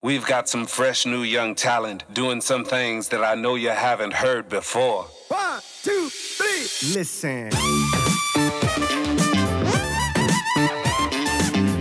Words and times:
We've 0.00 0.24
got 0.24 0.48
some 0.48 0.64
fresh 0.66 1.06
new 1.06 1.22
young 1.22 1.56
talent 1.56 2.04
doing 2.14 2.40
some 2.40 2.64
things 2.64 3.08
that 3.08 3.24
I 3.24 3.34
know 3.34 3.56
you 3.56 3.70
haven't 3.70 4.12
heard 4.14 4.48
before. 4.48 5.06
One, 5.26 5.60
two, 5.82 6.08
three. 6.08 6.94
Listen. 6.94 7.50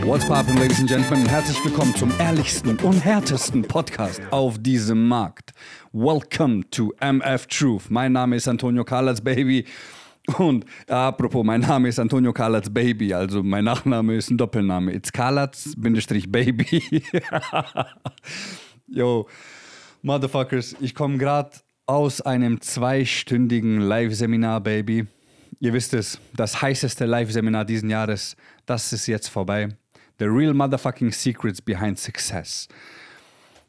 What's 0.03 0.25
poppin', 0.25 0.55
Ladies 0.55 0.79
and 0.79 0.89
Gentlemen? 0.89 1.27
Herzlich 1.27 1.63
willkommen 1.63 1.95
zum 1.95 2.11
ehrlichsten 2.17 2.79
und 2.79 3.05
härtesten 3.05 3.61
Podcast 3.61 4.19
auf 4.31 4.57
diesem 4.57 5.07
Markt. 5.07 5.51
Welcome 5.91 6.63
to 6.71 6.93
MF 6.99 7.45
Truth. 7.45 7.91
Mein 7.91 8.13
Name 8.13 8.35
ist 8.37 8.47
Antonio 8.47 8.83
Carlos 8.83 9.21
Baby. 9.21 9.63
Und 10.35 10.65
apropos, 10.89 11.45
mein 11.45 11.61
Name 11.61 11.87
ist 11.87 11.99
Antonio 11.99 12.33
Kalatz 12.33 12.69
Baby, 12.69 13.13
also 13.13 13.43
mein 13.43 13.63
Nachname 13.63 14.15
ist 14.15 14.29
ein 14.29 14.37
Doppelname. 14.37 14.93
It's 14.93 15.11
Kalatz 15.11 15.73
Baby. 15.77 16.81
Yo, 18.87 19.27
Motherfuckers, 20.01 20.75
ich 20.81 20.93
komme 20.93 21.17
gerade 21.17 21.51
aus 21.85 22.19
einem 22.21 22.59
zweistündigen 22.59 23.79
Live-Seminar, 23.79 24.61
Baby. 24.61 25.07
Ihr 25.59 25.73
wisst 25.73 25.93
es, 25.93 26.19
das 26.35 26.61
heißeste 26.61 27.05
Live-Seminar 27.05 27.63
diesen 27.63 27.89
Jahres, 27.89 28.35
das 28.65 28.91
ist 28.91 29.07
jetzt 29.07 29.29
vorbei. 29.29 29.69
The 30.19 30.25
Real 30.25 30.53
Motherfucking 30.53 31.11
Secrets 31.11 31.61
Behind 31.61 31.97
Success. 31.97 32.67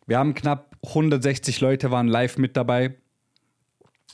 Wir 0.07 0.19
haben 0.19 0.35
knapp 0.35 0.77
160 0.83 1.61
Leute 1.61 1.91
waren 1.91 2.09
live 2.09 2.39
mit 2.39 2.57
dabei. 2.57 2.97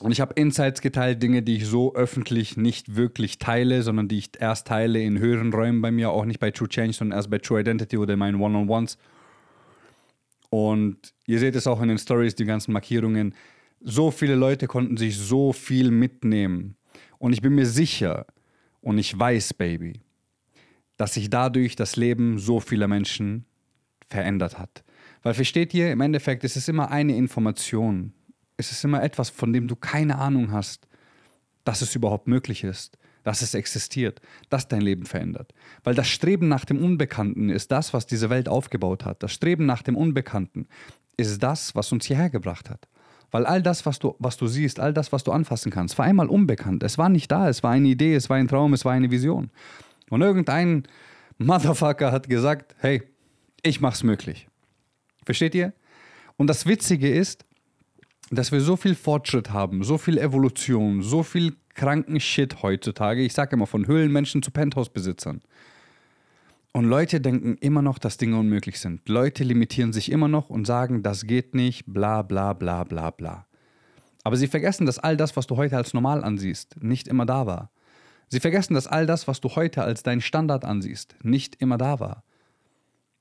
Und 0.01 0.11
ich 0.11 0.19
habe 0.19 0.33
Insights 0.33 0.81
geteilt, 0.81 1.23
Dinge, 1.23 1.41
die 1.41 1.55
ich 1.55 1.65
so 1.67 1.95
öffentlich 1.95 2.57
nicht 2.57 2.95
wirklich 2.95 3.39
teile, 3.39 3.81
sondern 3.81 4.09
die 4.09 4.17
ich 4.17 4.31
erst 4.37 4.67
teile 4.67 5.01
in 5.01 5.19
höheren 5.19 5.53
Räumen 5.53 5.81
bei 5.81 5.91
mir, 5.91 6.11
auch 6.11 6.25
nicht 6.25 6.39
bei 6.39 6.51
True 6.51 6.67
Change, 6.67 6.93
sondern 6.93 7.17
erst 7.17 7.29
bei 7.29 7.37
True 7.37 7.61
Identity 7.61 7.97
oder 7.97 8.13
in 8.13 8.19
meinen 8.19 8.41
One-on-Ones. 8.41 8.97
Und 10.49 11.13
ihr 11.27 11.39
seht 11.39 11.55
es 11.55 11.65
auch 11.65 11.81
in 11.81 11.87
den 11.87 11.97
Stories, 11.97 12.35
die 12.35 12.45
ganzen 12.45 12.73
Markierungen. 12.73 13.33
So 13.79 14.11
viele 14.11 14.35
Leute 14.35 14.67
konnten 14.67 14.97
sich 14.97 15.17
so 15.17 15.53
viel 15.53 15.91
mitnehmen. 15.91 16.75
Und 17.17 17.31
ich 17.33 17.41
bin 17.41 17.55
mir 17.55 17.65
sicher 17.65 18.25
und 18.81 18.97
ich 18.97 19.17
weiß, 19.17 19.53
Baby, 19.53 20.01
dass 20.97 21.13
sich 21.13 21.29
dadurch 21.29 21.75
das 21.75 21.95
Leben 21.95 22.37
so 22.37 22.59
vieler 22.59 22.87
Menschen 22.87 23.45
verändert 24.09 24.59
hat. 24.59 24.83
Weil 25.23 25.33
versteht 25.33 25.73
ihr, 25.73 25.91
im 25.91 26.01
Endeffekt 26.01 26.43
ist 26.43 26.57
es 26.57 26.67
immer 26.67 26.91
eine 26.91 27.15
Information, 27.15 28.13
es 28.57 28.71
ist 28.71 28.83
immer 28.83 29.03
etwas, 29.03 29.29
von 29.29 29.53
dem 29.53 29.67
du 29.67 29.75
keine 29.75 30.17
Ahnung 30.17 30.51
hast, 30.51 30.87
dass 31.63 31.81
es 31.81 31.95
überhaupt 31.95 32.27
möglich 32.27 32.63
ist, 32.63 32.97
dass 33.23 33.41
es 33.41 33.53
existiert, 33.53 34.21
dass 34.49 34.67
dein 34.67 34.81
Leben 34.81 35.05
verändert. 35.05 35.53
Weil 35.83 35.95
das 35.95 36.07
Streben 36.07 36.47
nach 36.47 36.63
dem 36.63 36.81
Unbekannten 36.81 37.49
ist 37.49 37.71
das, 37.71 37.93
was 37.93 38.05
diese 38.05 38.29
Welt 38.29 38.47
aufgebaut 38.47 39.03
hat. 39.03 39.23
Das 39.23 39.33
Streben 39.33 39.65
nach 39.65 39.81
dem 39.81 39.97
Unbekannten 39.97 40.67
ist 41.17 41.41
das, 41.41 41.75
was 41.75 41.91
uns 41.91 42.05
hierher 42.05 42.29
gebracht 42.29 42.69
hat. 42.69 42.87
Weil 43.31 43.45
all 43.45 43.61
das, 43.61 43.85
was 43.85 43.99
du, 43.99 44.15
was 44.19 44.37
du 44.37 44.47
siehst, 44.47 44.79
all 44.79 44.93
das, 44.93 45.11
was 45.11 45.23
du 45.23 45.31
anfassen 45.31 45.71
kannst, 45.71 45.97
war 45.97 46.05
einmal 46.05 46.27
unbekannt. 46.29 46.83
Es 46.83 46.97
war 46.97 47.09
nicht 47.09 47.31
da, 47.31 47.49
es 47.49 47.63
war 47.63 47.71
eine 47.71 47.87
Idee, 47.87 48.15
es 48.15 48.29
war 48.29 48.37
ein 48.37 48.47
Traum, 48.47 48.73
es 48.73 48.85
war 48.85 48.93
eine 48.93 49.11
Vision. 49.11 49.49
Und 50.09 50.21
irgendein 50.21 50.83
Motherfucker 51.37 52.11
hat 52.11 52.29
gesagt, 52.29 52.75
hey, 52.79 53.03
ich 53.63 53.81
mach's 53.81 54.03
möglich. 54.03 54.47
Versteht 55.25 55.55
ihr? 55.55 55.73
Und 56.37 56.47
das 56.47 56.67
Witzige 56.67 57.11
ist, 57.11 57.43
dass 58.31 58.51
wir 58.51 58.61
so 58.61 58.75
viel 58.75 58.95
Fortschritt 58.95 59.51
haben, 59.51 59.83
so 59.83 59.97
viel 59.97 60.17
Evolution, 60.17 61.01
so 61.01 61.23
viel 61.23 61.55
kranken 61.73 62.19
Shit 62.19 62.63
heutzutage. 62.63 63.21
Ich 63.21 63.33
sage 63.33 63.55
immer 63.55 63.67
von 63.67 63.87
Höhlenmenschen 63.87 64.41
zu 64.41 64.51
Penthouse-Besitzern. 64.51 65.41
Und 66.71 66.85
Leute 66.85 67.21
denken 67.21 67.55
immer 67.61 67.81
noch, 67.81 67.99
dass 67.99 68.17
Dinge 68.17 68.37
unmöglich 68.37 68.79
sind. 68.79 69.07
Leute 69.07 69.43
limitieren 69.43 69.93
sich 69.93 70.11
immer 70.11 70.27
noch 70.27 70.49
und 70.49 70.65
sagen, 70.65 71.03
das 71.03 71.25
geht 71.25 71.55
nicht, 71.55 71.85
bla 71.85 72.21
bla 72.21 72.53
bla 72.53 72.83
bla 72.83 73.11
bla. 73.11 73.45
Aber 74.23 74.35
sie 74.35 74.47
vergessen, 74.47 74.85
dass 74.85 74.99
all 74.99 75.15
das, 75.15 75.37
was 75.37 75.47
du 75.47 75.55
heute 75.55 75.77
als 75.77 75.93
normal 75.93 76.23
ansiehst, 76.23 76.81
nicht 76.81 77.07
immer 77.07 77.25
da 77.25 77.45
war. 77.45 77.71
Sie 78.27 78.39
vergessen, 78.39 78.73
dass 78.73 78.87
all 78.87 79.05
das, 79.05 79.27
was 79.27 79.39
du 79.39 79.55
heute 79.55 79.83
als 79.83 80.03
dein 80.03 80.19
Standard 80.19 80.65
ansiehst, 80.65 81.15
nicht 81.21 81.55
immer 81.61 81.77
da 81.77 81.99
war 81.99 82.23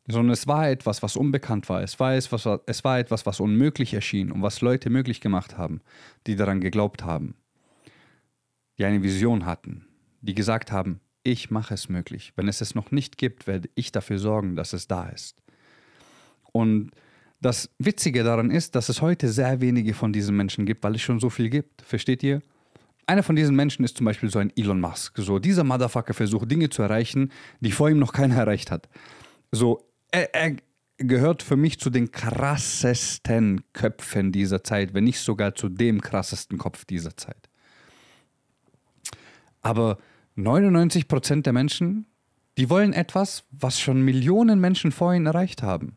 sondern 0.07 0.33
es 0.33 0.47
war 0.47 0.69
etwas, 0.69 1.03
was 1.03 1.17
unbekannt 1.17 1.69
war. 1.69 1.83
Es 1.83 1.99
war, 1.99 2.15
etwas, 2.15 2.49
es 2.67 2.85
war 2.85 2.99
etwas, 2.99 3.27
was 3.27 3.41
unmöglich 3.41 3.95
erschien 3.95 4.31
und 4.31 4.43
was 4.43 4.61
Leute 4.61 4.91
möglich 4.91 5.21
gemacht 5.21 5.57
haben, 5.57 5.81
die 6.27 6.37
daran 6.37 6.61
geglaubt 6.61 7.05
haben, 7.05 7.35
die 8.79 8.85
eine 8.85 9.03
Vision 9.03 9.47
hatten, 9.47 9.87
die 10.21 10.35
gesagt 10.35 10.73
haben, 10.73 11.01
ich 11.23 11.51
mache 11.51 11.73
es 11.73 11.89
möglich. 11.89 12.33
Wenn 12.37 12.49
es 12.49 12.61
es 12.61 12.75
noch 12.75 12.91
nicht 12.91 13.17
gibt, 13.17 13.47
werde 13.47 13.71
ich 13.75 13.93
dafür 13.93 14.19
sorgen, 14.19 14.57
dass 14.57 14.75
es 14.75 14.89
da 14.89 15.09
ist. 15.09 15.43
Und 16.53 16.91
das 17.41 17.71
Witzige 17.79 18.23
daran 18.23 18.51
ist, 18.51 18.75
dass 18.75 18.89
es 18.91 19.01
heute 19.01 19.29
sehr 19.29 19.61
wenige 19.61 19.95
von 19.95 20.13
diesen 20.13 20.37
Menschen 20.37 20.67
gibt, 20.67 20.85
weil 20.85 20.95
es 20.95 21.03
schon 21.03 21.19
so 21.19 21.31
viel 21.31 21.49
gibt. 21.49 21.83
Versteht 21.83 22.23
ihr? 22.23 22.43
Einer 23.07 23.23
von 23.23 23.37
diesen 23.37 23.57
Menschen 23.57 23.85
ist 23.85 23.97
zum 23.97 24.07
Beispiel 24.07 24.31
so 24.31 24.39
ein 24.39 24.53
Elon 24.57 24.81
Musk. 24.81 25.19
So, 25.19 25.39
dieser 25.39 25.65
Motherfucker 25.65 26.15
versucht 26.15 26.51
Dinge 26.51 26.71
zu 26.71 26.83
erreichen, 26.83 27.33
die 27.61 27.73
vor 27.73 27.91
ihm 27.91 27.99
noch 27.99 28.13
keiner 28.13 28.37
erreicht 28.37 28.71
hat. 28.71 28.89
So, 29.51 29.83
er, 30.15 30.35
er 30.35 30.57
gehört 30.99 31.43
für 31.43 31.57
mich 31.57 31.81
zu 31.81 31.91
den 31.91 32.13
krassesten 32.13 33.65
Köpfen 33.73 34.31
dieser 34.31 34.63
Zeit, 34.63 34.95
wenn 34.95 35.05
nicht 35.05 35.19
sogar 35.19 35.55
zu 35.55 35.69
dem 35.69 36.01
krassesten 36.01 36.57
Kopf 36.57 36.85
dieser 36.85 37.17
Zeit. 37.17 37.49
Aber 39.61 39.99
99% 40.37 41.43
der 41.43 41.53
Menschen, 41.53 42.07
die 42.59 42.71
wollen 42.71 42.93
etwas, 42.93 43.45
was 43.51 43.81
schon 43.81 44.03
Millionen 44.03 44.61
Menschen 44.61 44.93
vor 44.93 45.13
ihnen 45.13 45.27
erreicht 45.27 45.63
haben. 45.63 45.97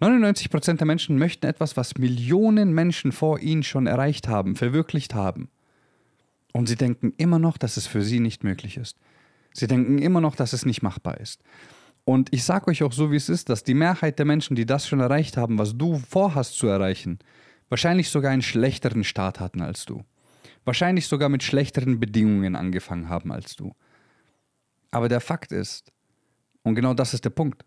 99% 0.00 0.76
der 0.76 0.86
Menschen 0.86 1.16
möchten 1.16 1.46
etwas, 1.46 1.78
was 1.78 1.96
Millionen 1.96 2.74
Menschen 2.74 3.12
vor 3.12 3.40
ihnen 3.40 3.62
schon 3.62 3.86
erreicht 3.86 4.28
haben, 4.28 4.56
verwirklicht 4.56 5.14
haben. 5.14 5.48
Und 6.52 6.68
sie 6.68 6.76
denken 6.76 7.14
immer 7.16 7.38
noch, 7.38 7.56
dass 7.56 7.78
es 7.78 7.86
für 7.86 8.02
sie 8.02 8.20
nicht 8.20 8.44
möglich 8.44 8.76
ist. 8.76 8.98
Sie 9.54 9.66
denken 9.66 9.96
immer 9.98 10.20
noch, 10.20 10.36
dass 10.36 10.52
es 10.52 10.66
nicht 10.66 10.82
machbar 10.82 11.18
ist. 11.18 11.40
Und 12.08 12.32
ich 12.32 12.44
sage 12.44 12.68
euch 12.68 12.84
auch 12.84 12.92
so, 12.92 13.10
wie 13.10 13.16
es 13.16 13.28
ist, 13.28 13.48
dass 13.48 13.64
die 13.64 13.74
Mehrheit 13.74 14.20
der 14.20 14.26
Menschen, 14.26 14.54
die 14.54 14.64
das 14.64 14.86
schon 14.86 15.00
erreicht 15.00 15.36
haben, 15.36 15.58
was 15.58 15.76
du 15.76 15.98
vorhast 15.98 16.54
zu 16.56 16.68
erreichen, 16.68 17.18
wahrscheinlich 17.68 18.10
sogar 18.10 18.30
einen 18.30 18.42
schlechteren 18.42 19.02
Start 19.02 19.40
hatten 19.40 19.60
als 19.60 19.86
du. 19.86 20.04
Wahrscheinlich 20.64 21.08
sogar 21.08 21.28
mit 21.28 21.42
schlechteren 21.42 21.98
Bedingungen 21.98 22.54
angefangen 22.54 23.08
haben 23.08 23.32
als 23.32 23.56
du. 23.56 23.74
Aber 24.92 25.08
der 25.08 25.20
Fakt 25.20 25.50
ist, 25.50 25.92
und 26.62 26.76
genau 26.76 26.94
das 26.94 27.12
ist 27.12 27.24
der 27.24 27.30
Punkt, 27.30 27.64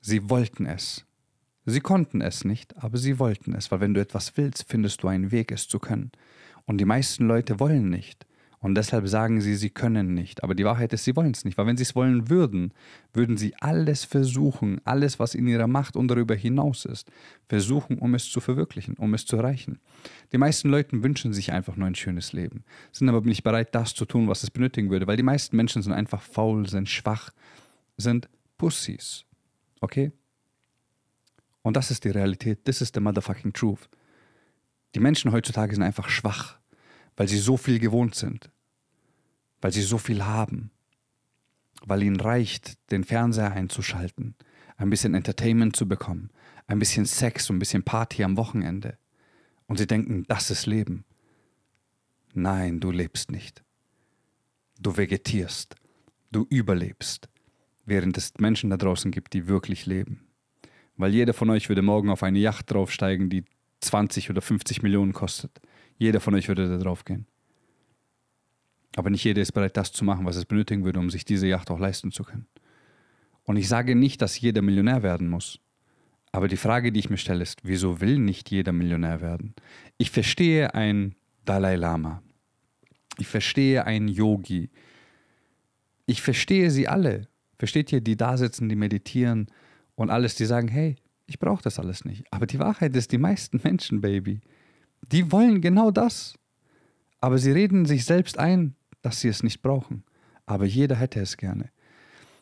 sie 0.00 0.30
wollten 0.30 0.64
es. 0.64 1.04
Sie 1.66 1.80
konnten 1.80 2.22
es 2.22 2.46
nicht, 2.46 2.74
aber 2.82 2.96
sie 2.96 3.18
wollten 3.18 3.54
es, 3.54 3.70
weil 3.70 3.80
wenn 3.80 3.92
du 3.92 4.00
etwas 4.00 4.34
willst, 4.38 4.64
findest 4.66 5.02
du 5.02 5.08
einen 5.08 5.30
Weg, 5.30 5.52
es 5.52 5.68
zu 5.68 5.78
können. 5.78 6.10
Und 6.64 6.78
die 6.78 6.86
meisten 6.86 7.26
Leute 7.26 7.60
wollen 7.60 7.90
nicht. 7.90 8.26
Und 8.64 8.76
deshalb 8.76 9.06
sagen 9.06 9.42
sie, 9.42 9.56
sie 9.56 9.68
können 9.68 10.14
nicht. 10.14 10.42
Aber 10.42 10.54
die 10.54 10.64
Wahrheit 10.64 10.94
ist, 10.94 11.04
sie 11.04 11.14
wollen 11.16 11.32
es 11.32 11.44
nicht. 11.44 11.58
Weil 11.58 11.66
wenn 11.66 11.76
sie 11.76 11.82
es 11.82 11.94
wollen 11.94 12.30
würden, 12.30 12.72
würden 13.12 13.36
sie 13.36 13.54
alles 13.60 14.06
versuchen, 14.06 14.80
alles, 14.84 15.18
was 15.18 15.34
in 15.34 15.46
ihrer 15.46 15.66
Macht 15.66 15.96
und 15.96 16.08
darüber 16.08 16.34
hinaus 16.34 16.86
ist, 16.86 17.12
versuchen, 17.46 17.98
um 17.98 18.14
es 18.14 18.30
zu 18.30 18.40
verwirklichen, 18.40 18.94
um 18.96 19.12
es 19.12 19.26
zu 19.26 19.36
erreichen. 19.36 19.80
Die 20.32 20.38
meisten 20.38 20.70
Leute 20.70 21.02
wünschen 21.02 21.34
sich 21.34 21.52
einfach 21.52 21.76
nur 21.76 21.86
ein 21.86 21.94
schönes 21.94 22.32
Leben, 22.32 22.64
sind 22.90 23.10
aber 23.10 23.20
nicht 23.20 23.42
bereit, 23.42 23.74
das 23.74 23.92
zu 23.92 24.06
tun, 24.06 24.28
was 24.28 24.42
es 24.42 24.50
benötigen 24.50 24.88
würde. 24.88 25.06
Weil 25.06 25.18
die 25.18 25.22
meisten 25.22 25.56
Menschen 25.56 25.82
sind 25.82 25.92
einfach 25.92 26.22
faul, 26.22 26.66
sind 26.66 26.88
schwach, 26.88 27.32
sind 27.98 28.30
Pussys. 28.56 29.26
Okay? 29.82 30.10
Und 31.60 31.76
das 31.76 31.90
ist 31.90 32.04
die 32.04 32.10
Realität. 32.10 32.64
This 32.64 32.80
is 32.80 32.92
the 32.94 33.00
motherfucking 33.00 33.52
truth. 33.52 33.90
Die 34.94 35.00
Menschen 35.00 35.32
heutzutage 35.32 35.74
sind 35.74 35.82
einfach 35.82 36.08
schwach, 36.08 36.56
weil 37.16 37.28
sie 37.28 37.38
so 37.38 37.56
viel 37.56 37.78
gewohnt 37.78 38.14
sind 38.14 38.50
weil 39.64 39.72
sie 39.72 39.80
so 39.80 39.96
viel 39.96 40.26
haben, 40.26 40.70
weil 41.86 42.02
ihnen 42.02 42.20
reicht, 42.20 42.74
den 42.90 43.02
Fernseher 43.02 43.52
einzuschalten, 43.52 44.34
ein 44.76 44.90
bisschen 44.90 45.14
Entertainment 45.14 45.74
zu 45.74 45.88
bekommen, 45.88 46.28
ein 46.66 46.78
bisschen 46.78 47.06
Sex 47.06 47.48
und 47.48 47.56
ein 47.56 47.60
bisschen 47.60 47.82
Party 47.82 48.24
am 48.24 48.36
Wochenende. 48.36 48.98
Und 49.66 49.78
sie 49.78 49.86
denken, 49.86 50.24
das 50.28 50.50
ist 50.50 50.66
Leben. 50.66 51.06
Nein, 52.34 52.78
du 52.78 52.90
lebst 52.90 53.30
nicht. 53.30 53.64
Du 54.78 54.98
vegetierst, 54.98 55.76
du 56.30 56.46
überlebst, 56.50 57.30
während 57.86 58.18
es 58.18 58.34
Menschen 58.36 58.68
da 58.68 58.76
draußen 58.76 59.10
gibt, 59.12 59.32
die 59.32 59.48
wirklich 59.48 59.86
leben. 59.86 60.26
Weil 60.98 61.14
jeder 61.14 61.32
von 61.32 61.48
euch 61.48 61.70
würde 61.70 61.80
morgen 61.80 62.10
auf 62.10 62.22
eine 62.22 62.38
Yacht 62.38 62.70
draufsteigen, 62.70 63.30
die 63.30 63.46
20 63.80 64.28
oder 64.28 64.42
50 64.42 64.82
Millionen 64.82 65.14
kostet. 65.14 65.58
Jeder 65.98 66.20
von 66.20 66.34
euch 66.34 66.48
würde 66.48 66.68
da 66.68 66.76
drauf 66.78 67.04
gehen. 67.04 67.26
Aber 68.96 69.10
nicht 69.10 69.24
jeder 69.24 69.42
ist 69.42 69.52
bereit, 69.52 69.76
das 69.76 69.92
zu 69.92 70.04
machen, 70.04 70.24
was 70.24 70.36
es 70.36 70.44
benötigen 70.44 70.84
würde, 70.84 71.00
um 71.00 71.10
sich 71.10 71.24
diese 71.24 71.46
Yacht 71.46 71.70
auch 71.70 71.78
leisten 71.80 72.12
zu 72.12 72.22
können. 72.22 72.46
Und 73.44 73.56
ich 73.56 73.68
sage 73.68 73.94
nicht, 73.94 74.22
dass 74.22 74.40
jeder 74.40 74.62
Millionär 74.62 75.02
werden 75.02 75.28
muss. 75.28 75.60
Aber 76.32 76.48
die 76.48 76.56
Frage, 76.56 76.92
die 76.92 77.00
ich 77.00 77.10
mir 77.10 77.16
stelle, 77.16 77.42
ist, 77.42 77.60
wieso 77.64 78.00
will 78.00 78.18
nicht 78.18 78.50
jeder 78.50 78.72
Millionär 78.72 79.20
werden? 79.20 79.54
Ich 79.98 80.10
verstehe 80.10 80.74
ein 80.74 81.14
Dalai 81.44 81.76
Lama. 81.76 82.22
Ich 83.18 83.26
verstehe 83.26 83.84
einen 83.84 84.08
Yogi. 84.08 84.70
Ich 86.06 86.22
verstehe 86.22 86.70
sie 86.70 86.88
alle. 86.88 87.28
Versteht 87.58 87.92
ihr, 87.92 88.00
die 88.00 88.16
da 88.16 88.36
sitzen, 88.36 88.68
die 88.68 88.76
meditieren 88.76 89.46
und 89.94 90.10
alles, 90.10 90.34
die 90.34 90.44
sagen, 90.44 90.68
hey, 90.68 90.96
Ich 91.26 91.38
brauche 91.38 91.62
das 91.62 91.78
alles 91.78 92.04
nicht. 92.04 92.24
Aber 92.30 92.46
die 92.46 92.58
Wahrheit 92.58 92.94
ist, 92.96 93.12
die 93.12 93.18
meisten 93.18 93.60
Menschen, 93.62 94.00
Baby, 94.00 94.40
die 95.12 95.32
wollen 95.32 95.60
genau 95.60 95.90
das. 95.90 96.34
Aber 97.20 97.38
sie 97.38 97.52
reden 97.52 97.86
sich 97.86 98.04
selbst 98.04 98.38
ein, 98.38 98.74
dass 99.02 99.20
sie 99.20 99.28
es 99.28 99.42
nicht 99.42 99.62
brauchen. 99.62 100.04
Aber 100.46 100.66
jeder 100.66 100.96
hätte 100.96 101.20
es 101.20 101.36
gerne. 101.36 101.70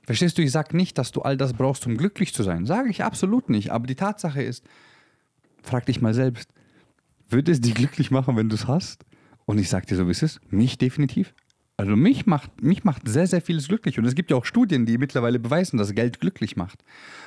Verstehst 0.05 0.37
du, 0.37 0.43
ich 0.43 0.51
sage 0.51 0.77
nicht, 0.77 0.99
dass 0.99 1.13
du 1.13 1.23
all 1.23 1.37
das 1.37 1.53
brauchst, 1.53 1.87
um 1.87 1.97
glücklich 1.97 2.35
zu 2.35 2.43
sein. 2.43 2.67
Sage 2.67 2.91
ich 2.91 3.05
absolut 3.05 3.49
nicht. 3.49 3.71
Aber 3.71 3.87
die 3.87 3.95
Tatsache 3.95 4.43
ist, 4.43 4.65
frag 5.63 5.87
dich 5.87 6.01
mal 6.01 6.15
selbst, 6.15 6.53
würde 7.29 7.53
es 7.53 7.61
dich 7.61 7.75
glücklich 7.75 8.11
machen, 8.11 8.37
wenn 8.37 8.49
du 8.49 8.57
es 8.57 8.67
hast? 8.67 9.05
Und 9.45 9.59
ich 9.59 9.69
sage 9.69 9.87
dir 9.87 9.97
so, 9.97 10.07
wie 10.07 10.13
es 10.13 10.23
ist, 10.23 10.41
mich 10.53 10.79
definitiv. 10.79 11.35
Also 11.77 11.97
mich 11.97 12.27
macht, 12.27 12.63
mich 12.63 12.85
macht 12.85 13.09
sehr, 13.09 13.27
sehr 13.27 13.41
vieles 13.41 13.67
glücklich. 13.67 13.99
Und 13.99 14.05
es 14.05 14.15
gibt 14.15 14.31
ja 14.31 14.37
auch 14.37 14.45
Studien, 14.45 14.87
die 14.87 14.99
mittlerweile 14.99 15.39
beweisen, 15.39 15.79
dass 15.79 15.95
Geld 15.95 16.21
glücklich 16.21 16.57
macht. 16.57 16.85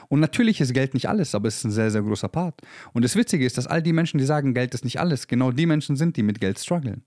Und 0.07 0.19
natürlich 0.19 0.61
ist 0.61 0.73
Geld 0.73 0.93
nicht 0.93 1.09
alles, 1.09 1.35
aber 1.35 1.47
es 1.47 1.57
ist 1.57 1.65
ein 1.65 1.71
sehr, 1.71 1.91
sehr 1.91 2.03
großer 2.03 2.29
Part. 2.29 2.61
Und 2.93 3.03
das 3.03 3.15
Witzige 3.15 3.45
ist, 3.45 3.57
dass 3.57 3.67
all 3.67 3.81
die 3.81 3.93
Menschen, 3.93 4.17
die 4.17 4.25
sagen, 4.25 4.53
Geld 4.53 4.73
ist 4.73 4.85
nicht 4.85 4.99
alles, 4.99 5.27
genau 5.27 5.51
die 5.51 5.65
Menschen 5.65 5.95
sind, 5.95 6.15
die 6.15 6.23
mit 6.23 6.39
Geld 6.39 6.59
strugglen. 6.59 7.03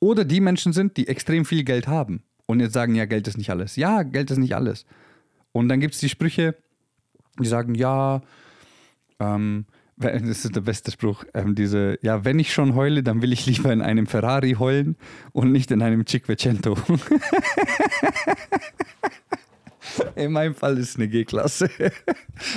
Oder 0.00 0.24
die 0.24 0.40
Menschen 0.40 0.72
sind, 0.72 0.96
die 0.96 1.08
extrem 1.08 1.44
viel 1.44 1.64
Geld 1.64 1.86
haben 1.86 2.22
und 2.46 2.60
jetzt 2.60 2.72
sagen, 2.72 2.94
ja, 2.94 3.04
Geld 3.04 3.28
ist 3.28 3.36
nicht 3.36 3.50
alles. 3.50 3.76
Ja, 3.76 4.02
Geld 4.02 4.30
ist 4.30 4.38
nicht 4.38 4.54
alles. 4.54 4.86
Und 5.52 5.68
dann 5.68 5.80
gibt 5.80 5.94
es 5.94 6.00
die 6.00 6.08
Sprüche, 6.08 6.54
die 7.38 7.46
sagen, 7.46 7.74
ja, 7.74 8.22
ähm, 9.20 9.66
das 9.98 10.44
ist 10.44 10.54
der 10.54 10.60
beste 10.60 10.90
Spruch, 10.90 11.24
ähm, 11.34 11.54
diese, 11.54 11.98
ja, 12.02 12.24
wenn 12.24 12.38
ich 12.38 12.52
schon 12.52 12.74
heule, 12.74 13.02
dann 13.02 13.22
will 13.22 13.32
ich 13.32 13.46
lieber 13.46 13.72
in 13.72 13.82
einem 13.82 14.06
Ferrari 14.06 14.56
heulen 14.58 14.96
und 15.32 15.50
nicht 15.50 15.70
in 15.70 15.82
einem 15.82 16.06
Cinquecento. 16.06 16.76
in 20.14 20.32
meinem 20.32 20.54
Fall 20.54 20.78
ist 20.78 20.90
es 20.90 20.96
eine 20.96 21.08
G-Klasse. 21.08 21.70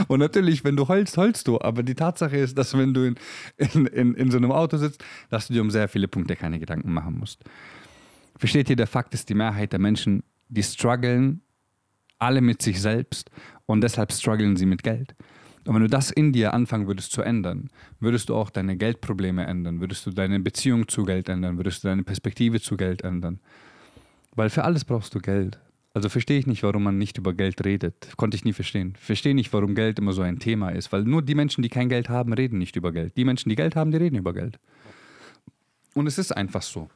Und 0.07 0.19
natürlich, 0.19 0.63
wenn 0.63 0.75
du 0.75 0.88
heulst, 0.88 1.17
heulst 1.17 1.47
du. 1.47 1.59
Aber 1.59 1.83
die 1.83 1.95
Tatsache 1.95 2.38
ist, 2.38 2.57
dass 2.57 2.77
wenn 2.77 2.93
du 2.93 3.07
in, 3.07 3.15
in, 3.57 3.85
in, 3.88 4.13
in 4.13 4.31
so 4.31 4.38
einem 4.38 4.51
Auto 4.51 4.77
sitzt, 4.77 5.03
dass 5.29 5.47
du 5.47 5.53
dir 5.53 5.61
um 5.61 5.71
sehr 5.71 5.88
viele 5.88 6.07
Punkte 6.07 6.35
keine 6.35 6.59
Gedanken 6.59 6.93
machen 6.93 7.17
musst. 7.17 7.43
Versteht 8.38 8.69
ihr, 8.69 8.75
der 8.75 8.88
Fakt 8.88 9.13
ist, 9.13 9.29
die 9.29 9.35
Mehrheit 9.35 9.71
der 9.71 9.79
Menschen, 9.79 10.23
die 10.49 10.63
strugglen 10.63 11.41
alle 12.19 12.41
mit 12.41 12.61
sich 12.61 12.79
selbst 12.79 13.31
und 13.65 13.81
deshalb 13.81 14.11
strugglen 14.11 14.55
sie 14.55 14.65
mit 14.65 14.83
Geld. 14.83 15.15
Und 15.66 15.75
wenn 15.75 15.81
du 15.81 15.90
das 15.90 16.10
in 16.10 16.34
dir 16.34 16.54
anfangen 16.54 16.88
würdest 16.88 17.12
zu 17.12 17.22
ändern, 17.22 17.69
würdest 18.00 18.30
du 18.30 18.36
auch 18.36 18.50
deine 18.50 18.78
Geldprobleme 18.78 19.46
ändern, 19.46 19.80
würdest 19.80 20.06
du 20.06 20.12
deine 20.12 20.40
Beziehung 20.40 20.88
zu 20.88 21.04
Geld 21.04 21.30
ändern, 21.30 21.58
würdest 21.58 21.84
du 21.84 21.88
deine 21.88 22.04
Perspektive 22.04 22.60
zu 22.60 22.78
Geld 22.78 23.04
ändern. 23.04 23.40
Weil 24.36 24.50
für 24.50 24.63
alles 24.63 24.86
brauchst 24.86 25.13
du 25.13 25.19
Geld. 25.19 25.60
Also 25.94 26.08
verstehe 26.08 26.40
ich 26.40 26.48
nicht, 26.48 26.63
warum 26.63 26.84
man 26.84 26.98
nicht 26.98 27.18
über 27.18 27.34
Geld 27.34 27.66
redet. 27.66 28.16
Konnte 28.16 28.36
ich 28.36 28.46
nie 28.46 28.54
verstehen. 28.54 28.96
Verstehe 28.98 29.36
nicht, 29.36 29.52
warum 29.52 29.75
Geld 29.75 30.00
immer 30.00 30.13
so 30.13 30.22
ein 30.22 30.40
Thema 30.40 30.69
ist. 30.69 30.92
Weil 30.94 31.04
nur 31.04 31.22
die 31.22 31.36
Menschen, 31.36 31.62
die 31.62 31.69
kein 31.69 31.90
Geld 31.90 32.08
haben, 32.08 32.31
reden 32.34 32.58
nicht 32.58 32.78
über 32.78 32.94
Geld. 32.94 33.18
Die 33.18 33.25
Menschen, 33.25 33.50
die 33.50 33.56
Geld 33.56 33.75
haben, 33.75 33.92
die 33.92 33.98
reden 33.98 34.16
über 34.16 34.34
Geld. 34.34 34.58
Und 35.94 36.08
es 36.08 36.18
ist 36.18 36.31
einfach 36.31 36.62
so. 36.62 36.90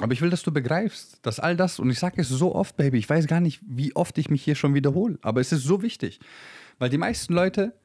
Aber 0.00 0.12
ich 0.12 0.20
will, 0.20 0.30
dass 0.30 0.42
du 0.42 0.52
begreifst, 0.52 1.20
dass 1.22 1.38
all 1.38 1.56
das, 1.56 1.78
und 1.78 1.88
ich 1.88 2.00
sage 2.00 2.20
es 2.20 2.28
so 2.28 2.54
oft, 2.54 2.76
Baby, 2.76 2.98
ich 2.98 3.08
weiß 3.08 3.28
gar 3.28 3.40
nicht, 3.40 3.60
wie 3.64 3.94
oft 3.94 4.18
ich 4.18 4.28
mich 4.28 4.42
hier 4.42 4.56
schon 4.56 4.74
wiederhole, 4.74 5.18
aber 5.22 5.40
es 5.40 5.52
ist 5.52 5.62
so 5.62 5.82
wichtig. 5.82 6.18
Weil 6.78 6.90
die 6.90 6.98
meisten 6.98 7.32
Leute, 7.32 7.78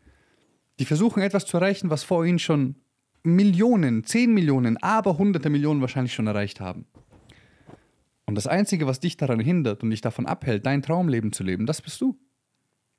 die 0.80 0.86
versuchen 0.86 1.22
etwas 1.22 1.46
zu 1.46 1.58
erreichen, 1.58 1.90
was 1.90 2.04
vor 2.04 2.26
ihnen 2.26 2.40
schon 2.40 2.76
Millionen, 3.24 4.04
zehn 4.04 4.34
Millionen, 4.34 4.78
aber 4.78 5.18
hunderte 5.18 5.50
Millionen 5.50 5.82
wahrscheinlich 5.82 6.14
schon 6.14 6.28
erreicht 6.28 6.60
haben. 6.60 6.86
Und 8.26 8.36
das 8.36 8.48
Einzige, 8.48 8.88
was 8.88 9.00
dich 9.00 9.18
daran 9.18 9.40
hindert 9.40 9.84
und 9.84 9.90
dich 9.90 10.02
davon 10.02 10.26
abhält, 10.26 10.66
dein 10.66 10.82
Traumleben 10.82 11.34
zu 11.34 11.44
leben, 11.44 11.66
das 11.66 11.82
bist 11.82 12.00
du. 12.00 12.18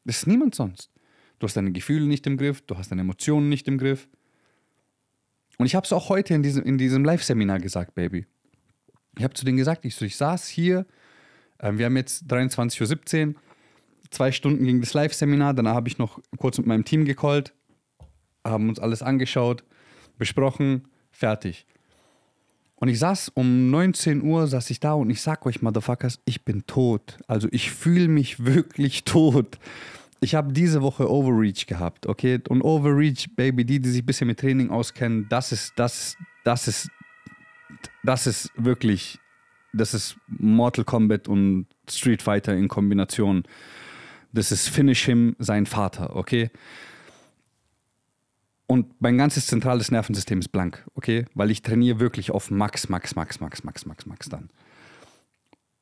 Das 0.05 0.19
ist 0.19 0.27
niemand 0.27 0.55
sonst. 0.55 0.91
Du 1.39 1.47
hast 1.47 1.57
deine 1.57 1.73
Gefühle 1.73 2.07
nicht 2.07 2.27
im 2.27 2.37
Griff, 2.37 2.61
du 2.63 2.77
hast 2.77 2.91
deine 2.91 3.03
Emotionen 3.03 3.49
nicht 3.49 3.67
im 3.69 3.79
Griff. 3.79 4.09
Und 5.57 5.67
ich 5.67 5.75
habe 5.75 5.85
es 5.85 5.93
auch 5.93 6.09
heute 6.09 6.35
in 6.35 6.43
diesem, 6.43 6.65
in 6.65 6.79
diesem 6.79 7.05
Live-Seminar 7.05 7.61
gesagt, 7.61 7.95
Baby. 7.95 8.27
Ich 9.17 9.25
habe 9.25 9.35
zu 9.35 9.45
denen 9.45 9.57
gesagt, 9.57 9.85
ich, 9.85 10.01
ich 10.01 10.17
saß 10.17 10.49
hier, 10.49 10.87
äh, 11.59 11.73
wir 11.75 11.87
haben 11.87 11.97
jetzt 11.97 12.25
23.17 12.31 13.29
Uhr, 13.29 13.35
zwei 14.11 14.33
Stunden 14.33 14.65
ging 14.65 14.81
das 14.81 14.95
Live-Seminar, 14.95 15.55
danach 15.55 15.75
habe 15.75 15.89
ich 15.89 15.99
noch 15.99 16.21
kurz 16.39 16.59
mit 16.59 16.67
meinem 16.67 16.85
Team 16.85 17.05
gecallt, 17.05 17.55
haben 18.45 18.69
uns 18.69 18.79
alles 18.79 19.03
angeschaut, 19.03 19.65
besprochen, 20.19 20.89
fertig. 21.11 21.67
Und 22.81 22.89
ich 22.89 22.99
saß 22.99 23.31
um 23.35 23.71
19 23.71 24.23
Uhr, 24.23 24.47
saß 24.47 24.71
ich 24.71 24.81
da 24.81 24.95
und 24.95 25.11
ich 25.11 25.21
sag 25.21 25.45
euch, 25.45 25.61
Motherfuckers, 25.61 26.19
ich 26.25 26.45
bin 26.47 26.67
tot. 26.67 27.19
Also 27.27 27.47
ich 27.53 27.71
fühle 27.71 28.09
mich 28.09 28.45
wirklich 28.45 29.05
tot. 29.05 29.59
Ich 30.23 30.35
habe 30.35 30.53
diese 30.53 30.83
Woche 30.83 31.11
Overreach 31.11 31.67
gehabt, 31.67 32.06
okay? 32.06 32.41
Und 32.49 32.63
Overreach, 32.63 33.29
Baby, 33.37 33.65
die, 33.65 33.81
die 33.81 33.89
sich 33.91 34.03
ein 34.03 34.06
bisschen 34.06 34.27
mit 34.27 34.41
Training 34.41 34.71
auskennen, 34.71 35.27
das 35.29 35.53
ist, 35.53 35.73
das, 35.77 36.17
das 36.45 36.69
ist, 36.69 36.89
das 38.03 38.27
ist 38.27 38.51
wirklich, 38.56 39.19
das 39.73 39.95
ist 39.95 40.17
Mortal 40.27 40.85
Kombat 40.85 41.29
und 41.29 41.67
Street 41.89 42.23
Fighter 42.23 42.55
in 42.55 42.69
Kombination. 42.69 43.45
Das 44.32 44.53
ist 44.53 44.69
Finish 44.69 45.05
Him, 45.05 45.35
sein 45.38 45.67
Vater, 45.67 46.15
okay? 46.17 46.50
Und 48.67 49.00
mein 49.00 49.19
ganzes 49.19 49.49
zentrales 49.49 49.91
Nervensystem 49.91 50.38
ist 50.38 50.50
blank, 50.50 50.87
okay? 50.94 51.25
Weil 51.35 51.50
ich 51.50 51.62
trainiere 51.62 51.99
wirklich 51.99 52.31
auf 52.31 52.53
Max, 52.53 52.88
Max, 52.88 53.17
Max, 53.17 53.41
Max, 53.41 53.65
Max, 53.65 53.85
Max, 53.85 54.06
Max 54.06 54.29
dann. 54.29 54.49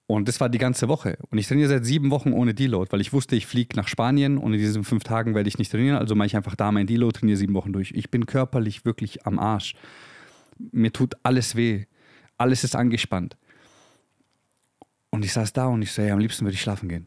Und 0.06 0.26
das 0.26 0.40
war 0.40 0.48
die 0.48 0.56
ganze 0.56 0.88
Woche. 0.88 1.18
Und 1.30 1.36
ich 1.36 1.46
trainiere 1.46 1.68
seit 1.68 1.84
sieben 1.84 2.10
Wochen 2.10 2.32
ohne 2.32 2.54
Deload, 2.54 2.90
weil 2.90 3.02
ich 3.02 3.12
wusste, 3.12 3.36
ich 3.36 3.46
fliege 3.46 3.76
nach 3.76 3.88
Spanien 3.88 4.38
und 4.38 4.54
in 4.54 4.58
diesen 4.58 4.84
fünf 4.84 5.04
Tagen 5.04 5.34
werde 5.34 5.48
ich 5.50 5.58
nicht 5.58 5.70
trainieren. 5.70 5.98
Also 5.98 6.14
mache 6.14 6.28
ich 6.28 6.36
einfach 6.36 6.56
da 6.56 6.72
mein 6.72 6.86
Deload, 6.86 7.18
trainiere 7.18 7.36
sieben 7.36 7.52
Wochen 7.52 7.74
durch. 7.74 7.92
Ich 7.94 8.10
bin 8.10 8.24
körperlich 8.24 8.86
wirklich 8.86 9.26
am 9.26 9.38
Arsch. 9.38 9.74
Mir 10.72 10.94
tut 10.94 11.14
alles 11.22 11.56
weh. 11.56 11.84
Alles 12.38 12.64
ist 12.64 12.74
angespannt. 12.74 13.36
Und 15.10 15.26
ich 15.26 15.34
saß 15.34 15.52
da 15.52 15.66
und 15.66 15.82
ich 15.82 15.92
so, 15.92 16.00
ja, 16.00 16.14
am 16.14 16.20
liebsten 16.20 16.46
würde 16.46 16.54
ich 16.54 16.62
schlafen 16.62 16.88
gehen 16.88 17.06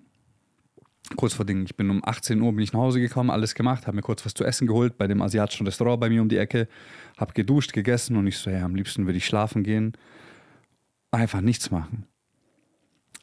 kurz 1.15 1.33
vor 1.33 1.45
Dingen, 1.45 1.65
ich 1.65 1.75
bin 1.75 1.89
um 1.89 2.01
18 2.03 2.41
Uhr 2.41 2.51
bin 2.51 2.61
ich 2.61 2.73
nach 2.73 2.79
Hause 2.79 2.99
gekommen, 2.99 3.29
alles 3.29 3.55
gemacht, 3.55 3.87
habe 3.87 3.95
mir 3.95 4.01
kurz 4.01 4.25
was 4.25 4.33
zu 4.33 4.43
essen 4.43 4.67
geholt 4.67 4.97
bei 4.97 5.07
dem 5.07 5.21
asiatischen 5.21 5.65
Restaurant 5.65 5.99
bei 5.99 6.09
mir 6.09 6.21
um 6.21 6.29
die 6.29 6.37
Ecke, 6.37 6.67
habe 7.17 7.33
geduscht, 7.33 7.73
gegessen 7.73 8.17
und 8.17 8.27
ich 8.27 8.37
so, 8.37 8.49
ja, 8.49 8.63
am 8.63 8.75
liebsten 8.75 9.05
würde 9.05 9.17
ich 9.17 9.25
schlafen 9.25 9.63
gehen, 9.63 9.93
einfach 11.11 11.41
nichts 11.41 11.71
machen. 11.71 12.05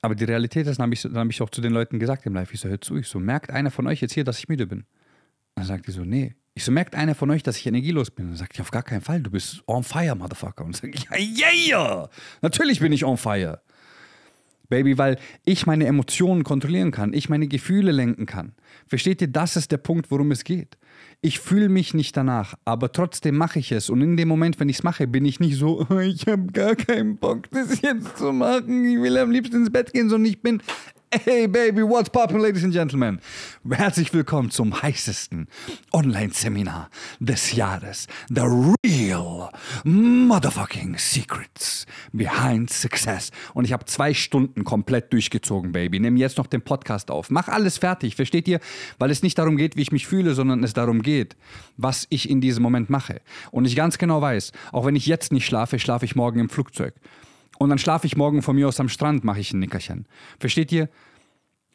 Aber 0.01 0.15
die 0.15 0.25
Realität 0.25 0.67
ist, 0.67 0.79
dann 0.79 0.85
habe 0.85 0.95
ich, 0.95 1.05
hab 1.05 1.29
ich 1.29 1.43
auch 1.43 1.51
zu 1.51 1.61
den 1.61 1.73
Leuten 1.73 1.99
gesagt 1.99 2.25
im 2.27 2.35
Live, 2.35 2.53
ich 2.53 2.61
so, 2.61 2.69
hört 2.69 2.85
zu, 2.85 2.97
ich 2.97 3.09
so, 3.09 3.19
merkt 3.19 3.51
einer 3.51 3.71
von 3.71 3.87
euch 3.87 4.01
jetzt 4.01 4.13
hier, 4.13 4.25
dass 4.25 4.39
ich 4.39 4.49
müde 4.49 4.67
bin? 4.67 4.85
Dann 5.55 5.65
sagt 5.65 5.89
die 5.89 5.91
so, 5.91 6.05
nee. 6.05 6.35
Ich 6.55 6.65
so, 6.65 6.73
merkt 6.73 6.95
einer 6.95 7.15
von 7.15 7.31
euch, 7.31 7.43
dass 7.43 7.57
ich 7.57 7.67
energielos 7.67 8.11
bin? 8.11 8.29
Dann 8.29 8.37
sagt 8.37 8.57
die, 8.57 8.61
auf 8.61 8.71
gar 8.71 8.83
keinen 8.83 9.01
Fall, 9.01 9.21
du 9.21 9.31
bist 9.31 9.63
on 9.67 9.83
fire, 9.83 10.15
Motherfucker. 10.15 10.65
Und 10.65 10.77
sage 10.77 10.93
ich, 10.95 11.05
ja, 11.37 11.49
yeah, 11.49 12.11
natürlich 12.43 12.81
bin 12.81 12.93
ich 12.93 13.05
on 13.05 13.17
fire. 13.17 13.61
Baby, 14.69 14.99
weil 14.99 15.19
ich 15.45 15.67
meine 15.67 15.87
Emotionen 15.87 16.45
kontrollieren 16.45 16.91
kann, 16.91 17.13
ich 17.13 17.29
meine 17.29 17.49
Gefühle 17.49 17.93
lenken 17.93 18.27
kann. 18.27 18.53
Versteht 18.87 19.23
ihr, 19.23 19.29
das 19.29 19.57
ist 19.57 19.73
der 19.73 19.79
Punkt, 19.79 20.11
worum 20.11 20.31
es 20.31 20.45
geht. 20.45 20.77
Ich 21.21 21.41
fühle 21.41 21.69
mich 21.69 21.95
nicht 21.95 22.17
danach, 22.17 22.55
aber 22.65 22.93
trotzdem 22.93 23.37
mache 23.37 23.59
ich 23.59 23.73
es. 23.73 23.91
Und 23.91 24.03
in 24.03 24.17
dem 24.17 24.29
Moment, 24.29 24.61
wenn 24.61 24.69
ich 24.69 24.77
es 24.77 24.83
mache, 24.83 25.07
bin 25.07 25.25
ich 25.25 25.41
nicht 25.41 25.57
so, 25.57 25.87
ich 26.01 26.27
habe 26.27 26.53
gar 26.53 26.77
keinen 26.77 27.17
Bock, 27.17 27.51
das 27.51 27.81
jetzt 27.81 28.19
zu 28.19 28.33
machen. 28.33 28.85
Ich 28.85 29.01
will 29.01 29.17
am 29.17 29.31
liebsten 29.31 29.57
ins 29.57 29.71
Bett 29.71 29.93
gehen, 29.93 30.09
sondern 30.09 30.31
ich 30.31 30.43
bin 30.43 30.63
Hey 31.11 31.47
baby, 31.47 31.83
what's 31.83 32.11
poppin', 32.11 32.39
ladies 32.39 32.65
and 32.65 32.73
gentlemen? 32.75 33.21
Herzlich 33.67 34.13
willkommen 34.13 34.51
zum 34.51 34.83
heißesten 34.83 35.49
Online-Seminar 35.91 36.91
des 37.19 37.53
Jahres. 37.53 38.09
The 38.29 38.43
real 38.43 39.49
motherfucking 39.85 40.99
secrets 40.99 41.87
behind 42.13 42.69
success. 42.69 43.31
Und 43.55 43.65
ich 43.65 43.73
habe 43.73 43.87
zwei 43.87 44.13
Stunden 44.13 44.65
komplett 44.65 45.11
durchgezogen, 45.15 45.73
baby. 45.73 45.99
Nimm 45.99 46.19
jetzt 46.19 46.37
noch 46.37 46.47
den 46.47 46.61
Podcast 46.61 47.11
auf. 47.11 47.31
Mach 47.31 47.49
alles 47.49 47.79
fertig, 47.79 48.15
versteht 48.15 48.47
ihr? 48.47 48.61
Weil 48.99 49.11
es 49.11 49.23
nicht 49.23 49.39
darum 49.39 49.57
geht, 49.57 49.77
wie 49.77 49.83
ich 49.83 49.93
mich 49.93 50.07
fühle, 50.07 50.35
sondern 50.35 50.63
es 50.63 50.75
darum 50.75 51.01
geht, 51.01 51.37
was 51.79 52.07
ich 52.11 52.29
in 52.29 52.43
diesem 52.43 52.63
Moment 52.63 52.91
mache. 52.91 53.23
Und 53.51 53.65
ich 53.65 53.77
ganz 53.77 53.97
genau 53.97 54.21
weiß, 54.21 54.53
auch 54.73 54.85
wenn 54.85 54.95
ich 54.95 55.07
jetzt 55.07 55.33
nicht 55.33 55.47
schlafe, 55.47 55.79
schlafe 55.79 56.05
ich 56.05 56.17
morgen 56.17 56.39
im 56.39 56.51
Flugzeug. 56.51 56.93
Und 57.59 57.71
dann 57.71 57.79
schlafe 57.79 58.07
ich 58.07 58.17
morgen 58.17 58.43
von 58.43 58.55
mir 58.55 58.69
aus 58.69 58.79
am 58.81 58.89
Strand, 58.89 59.25
mache 59.25 59.41
ich 59.41 59.53
ein 59.53 59.59
Nickerchen. 59.59 60.07
Versteht 60.39 60.71
ihr? 60.71 60.89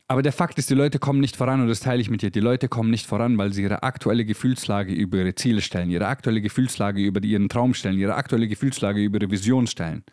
Aber 0.08 0.22
der 0.22 0.32
Fakt 0.32 0.58
ist, 0.58 0.70
die 0.70 0.76
Leute 0.76 1.00
kommen 1.00 1.20
nicht 1.20 1.36
voran 1.36 1.62
und 1.62 1.68
das 1.68 1.80
teile 1.80 2.02
ich 2.02 2.10
mit 2.10 2.22
dir. 2.22 2.30
Die 2.30 2.40
Leute 2.40 2.68
kommen 2.68 2.90
nicht 2.90 3.06
voran, 3.06 3.38
weil 3.38 3.54
sie 3.54 3.64
ihre 3.64 3.84
aktuelle 3.84 4.26
Gefühlslage 4.26 4.94
über 4.94 5.18
ihre 5.18 5.36
Ziele 5.36 5.62
stellen, 5.62 5.90
ihre 5.90 6.08
aktuelle 6.08 6.42
Gefühlslage 6.42 7.02
über 7.02 7.24
ihren 7.24 7.50
Traum 7.50 7.74
stellen, 7.74 7.98
ihre 7.98 8.16
aktuelle 8.16 8.48
Gefühlslage 8.48 9.02
über 9.02 9.22
ihre 9.22 9.32
Vision 9.32 9.66
stellen 9.66 10.04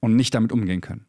und 0.00 0.16
nicht 0.16 0.34
damit 0.34 0.52
umgehen 0.52 0.80
können. 0.80 1.07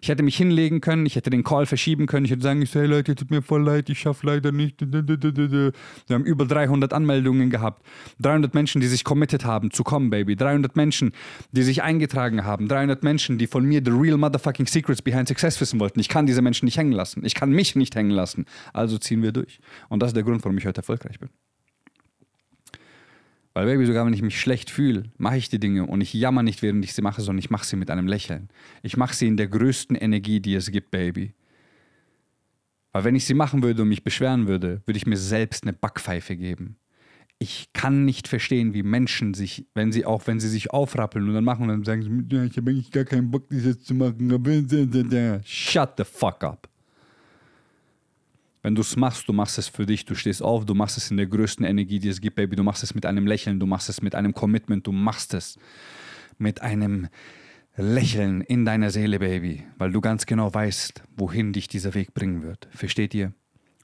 Ich 0.00 0.08
hätte 0.08 0.22
mich 0.22 0.36
hinlegen 0.36 0.80
können, 0.80 1.06
ich 1.06 1.16
hätte 1.16 1.30
den 1.30 1.44
Call 1.44 1.66
verschieben 1.66 2.06
können, 2.06 2.24
ich 2.24 2.30
hätte 2.30 2.42
sagen, 2.42 2.64
so, 2.64 2.80
hey 2.80 2.86
Leute, 2.86 3.14
tut 3.14 3.30
mir 3.30 3.42
voll 3.42 3.62
leid, 3.62 3.88
ich 3.90 3.98
schaffe 3.98 4.26
leider 4.26 4.52
nicht. 4.52 4.80
Wir 4.80 5.72
haben 6.10 6.24
über 6.24 6.44
300 6.44 6.92
Anmeldungen 6.92 7.50
gehabt. 7.50 7.84
300 8.20 8.54
Menschen, 8.54 8.80
die 8.80 8.86
sich 8.86 9.04
committed 9.04 9.44
haben 9.44 9.70
zu 9.70 9.84
kommen, 9.84 10.10
Baby. 10.10 10.36
300 10.36 10.76
Menschen, 10.76 11.12
die 11.52 11.62
sich 11.62 11.82
eingetragen 11.82 12.44
haben. 12.44 12.68
300 12.68 13.02
Menschen, 13.02 13.38
die 13.38 13.46
von 13.46 13.64
mir 13.64 13.82
the 13.84 13.90
real 13.90 14.16
motherfucking 14.16 14.66
secrets 14.66 15.02
behind 15.02 15.28
success 15.28 15.60
wissen 15.60 15.80
wollten. 15.80 16.00
Ich 16.00 16.08
kann 16.08 16.26
diese 16.26 16.42
Menschen 16.42 16.66
nicht 16.66 16.78
hängen 16.78 16.92
lassen. 16.92 17.24
Ich 17.24 17.34
kann 17.34 17.50
mich 17.50 17.76
nicht 17.76 17.94
hängen 17.94 18.10
lassen. 18.10 18.46
Also 18.72 18.98
ziehen 18.98 19.22
wir 19.22 19.32
durch. 19.32 19.58
Und 19.88 20.02
das 20.02 20.10
ist 20.10 20.16
der 20.16 20.22
Grund, 20.22 20.44
warum 20.44 20.58
ich 20.58 20.66
heute 20.66 20.78
erfolgreich 20.78 21.18
bin. 21.18 21.28
Weil, 23.58 23.66
Baby, 23.66 23.86
sogar 23.86 24.06
wenn 24.06 24.12
ich 24.12 24.22
mich 24.22 24.40
schlecht 24.40 24.70
fühle, 24.70 25.10
mache 25.16 25.36
ich 25.36 25.48
die 25.48 25.58
Dinge 25.58 25.84
und 25.84 26.00
ich 26.00 26.14
jammer 26.14 26.44
nicht, 26.44 26.62
während 26.62 26.84
ich 26.84 26.92
sie 26.92 27.02
mache, 27.02 27.22
sondern 27.22 27.40
ich 27.40 27.50
mache 27.50 27.66
sie 27.66 27.74
mit 27.74 27.90
einem 27.90 28.06
Lächeln. 28.06 28.50
Ich 28.84 28.96
mache 28.96 29.16
sie 29.16 29.26
in 29.26 29.36
der 29.36 29.48
größten 29.48 29.96
Energie, 29.96 30.38
die 30.38 30.54
es 30.54 30.70
gibt, 30.70 30.92
Baby. 30.92 31.34
Weil 32.92 33.02
wenn 33.02 33.16
ich 33.16 33.24
sie 33.24 33.34
machen 33.34 33.64
würde 33.64 33.82
und 33.82 33.88
mich 33.88 34.04
beschweren 34.04 34.46
würde, 34.46 34.80
würde 34.86 34.96
ich 34.96 35.06
mir 35.08 35.16
selbst 35.16 35.64
eine 35.64 35.72
Backpfeife 35.72 36.36
geben. 36.36 36.76
Ich 37.40 37.70
kann 37.72 38.04
nicht 38.04 38.28
verstehen, 38.28 38.74
wie 38.74 38.84
Menschen 38.84 39.34
sich, 39.34 39.66
wenn 39.74 39.90
sie 39.90 40.06
auch, 40.06 40.28
wenn 40.28 40.38
sie 40.38 40.48
sich 40.48 40.70
aufrappeln 40.70 41.26
und 41.26 41.34
dann 41.34 41.42
machen 41.42 41.62
und 41.62 41.68
dann 41.70 41.82
sagen, 41.84 42.02
sie, 42.02 42.36
ja, 42.36 42.44
ich 42.44 42.56
habe 42.58 42.70
eigentlich 42.70 42.92
gar 42.92 43.06
keinen 43.06 43.28
Bock, 43.28 43.48
das 43.50 43.64
jetzt 43.64 43.86
zu 43.86 43.94
machen. 43.94 44.30
Shut 45.44 45.94
the 45.98 46.04
fuck 46.04 46.44
up. 46.44 46.68
Wenn 48.68 48.74
du 48.74 48.82
es 48.82 48.96
machst, 48.96 49.26
du 49.26 49.32
machst 49.32 49.56
es 49.56 49.66
für 49.66 49.86
dich, 49.86 50.04
du 50.04 50.14
stehst 50.14 50.42
auf, 50.42 50.66
du 50.66 50.74
machst 50.74 50.98
es 50.98 51.10
in 51.10 51.16
der 51.16 51.24
größten 51.24 51.64
Energie, 51.64 52.00
die 52.00 52.10
es 52.10 52.20
gibt, 52.20 52.36
Baby. 52.36 52.54
Du 52.54 52.62
machst 52.62 52.82
es 52.82 52.94
mit 52.94 53.06
einem 53.06 53.26
Lächeln, 53.26 53.58
du 53.58 53.64
machst 53.64 53.88
es 53.88 54.02
mit 54.02 54.14
einem 54.14 54.34
Commitment, 54.34 54.86
du 54.86 54.92
machst 54.92 55.32
es 55.32 55.58
mit 56.36 56.60
einem 56.60 57.08
Lächeln 57.78 58.42
in 58.42 58.66
deiner 58.66 58.90
Seele, 58.90 59.20
Baby, 59.20 59.64
weil 59.78 59.90
du 59.90 60.02
ganz 60.02 60.26
genau 60.26 60.52
weißt, 60.52 61.02
wohin 61.16 61.54
dich 61.54 61.68
dieser 61.68 61.94
Weg 61.94 62.12
bringen 62.12 62.42
wird. 62.42 62.68
Versteht 62.70 63.14
ihr? 63.14 63.32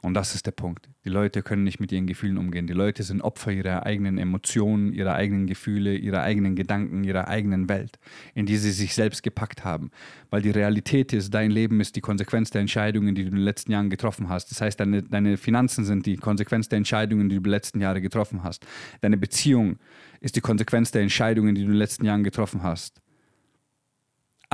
Und 0.04 0.12
das 0.12 0.34
ist 0.34 0.44
der 0.44 0.50
Punkt. 0.52 0.90
Die 1.06 1.08
Leute 1.08 1.42
können 1.42 1.64
nicht 1.64 1.80
mit 1.80 1.90
ihren 1.90 2.06
Gefühlen 2.06 2.36
umgehen. 2.36 2.66
Die 2.66 2.74
Leute 2.74 3.02
sind 3.02 3.22
Opfer 3.22 3.52
ihrer 3.52 3.86
eigenen 3.86 4.18
Emotionen, 4.18 4.92
ihrer 4.92 5.14
eigenen 5.14 5.46
Gefühle, 5.46 5.96
ihrer 5.96 6.20
eigenen 6.20 6.56
Gedanken, 6.56 7.04
ihrer 7.04 7.26
eigenen 7.26 7.70
Welt, 7.70 7.98
in 8.34 8.44
die 8.44 8.58
sie 8.58 8.72
sich 8.72 8.94
selbst 8.94 9.22
gepackt 9.22 9.64
haben. 9.64 9.90
Weil 10.28 10.42
die 10.42 10.50
Realität 10.50 11.14
ist, 11.14 11.32
dein 11.32 11.50
Leben 11.50 11.80
ist 11.80 11.96
die 11.96 12.02
Konsequenz 12.02 12.50
der 12.50 12.60
Entscheidungen, 12.60 13.14
die 13.14 13.22
du 13.22 13.30
in 13.30 13.36
den 13.36 13.44
letzten 13.44 13.72
Jahren 13.72 13.88
getroffen 13.88 14.28
hast. 14.28 14.50
Das 14.50 14.60
heißt, 14.60 14.78
deine, 14.78 15.02
deine 15.02 15.38
Finanzen 15.38 15.86
sind 15.86 16.04
die 16.04 16.16
Konsequenz 16.16 16.68
der 16.68 16.76
Entscheidungen, 16.76 17.30
die 17.30 17.36
du 17.36 17.38
in 17.38 17.44
den 17.44 17.50
letzten 17.50 17.80
Jahren 17.80 18.02
getroffen 18.02 18.42
hast. 18.42 18.66
Deine 19.00 19.16
Beziehung 19.16 19.78
ist 20.20 20.36
die 20.36 20.42
Konsequenz 20.42 20.90
der 20.90 21.00
Entscheidungen, 21.00 21.54
die 21.54 21.62
du 21.62 21.68
in 21.68 21.72
den 21.72 21.78
letzten 21.78 22.04
Jahren 22.04 22.24
getroffen 22.24 22.62
hast 22.62 23.00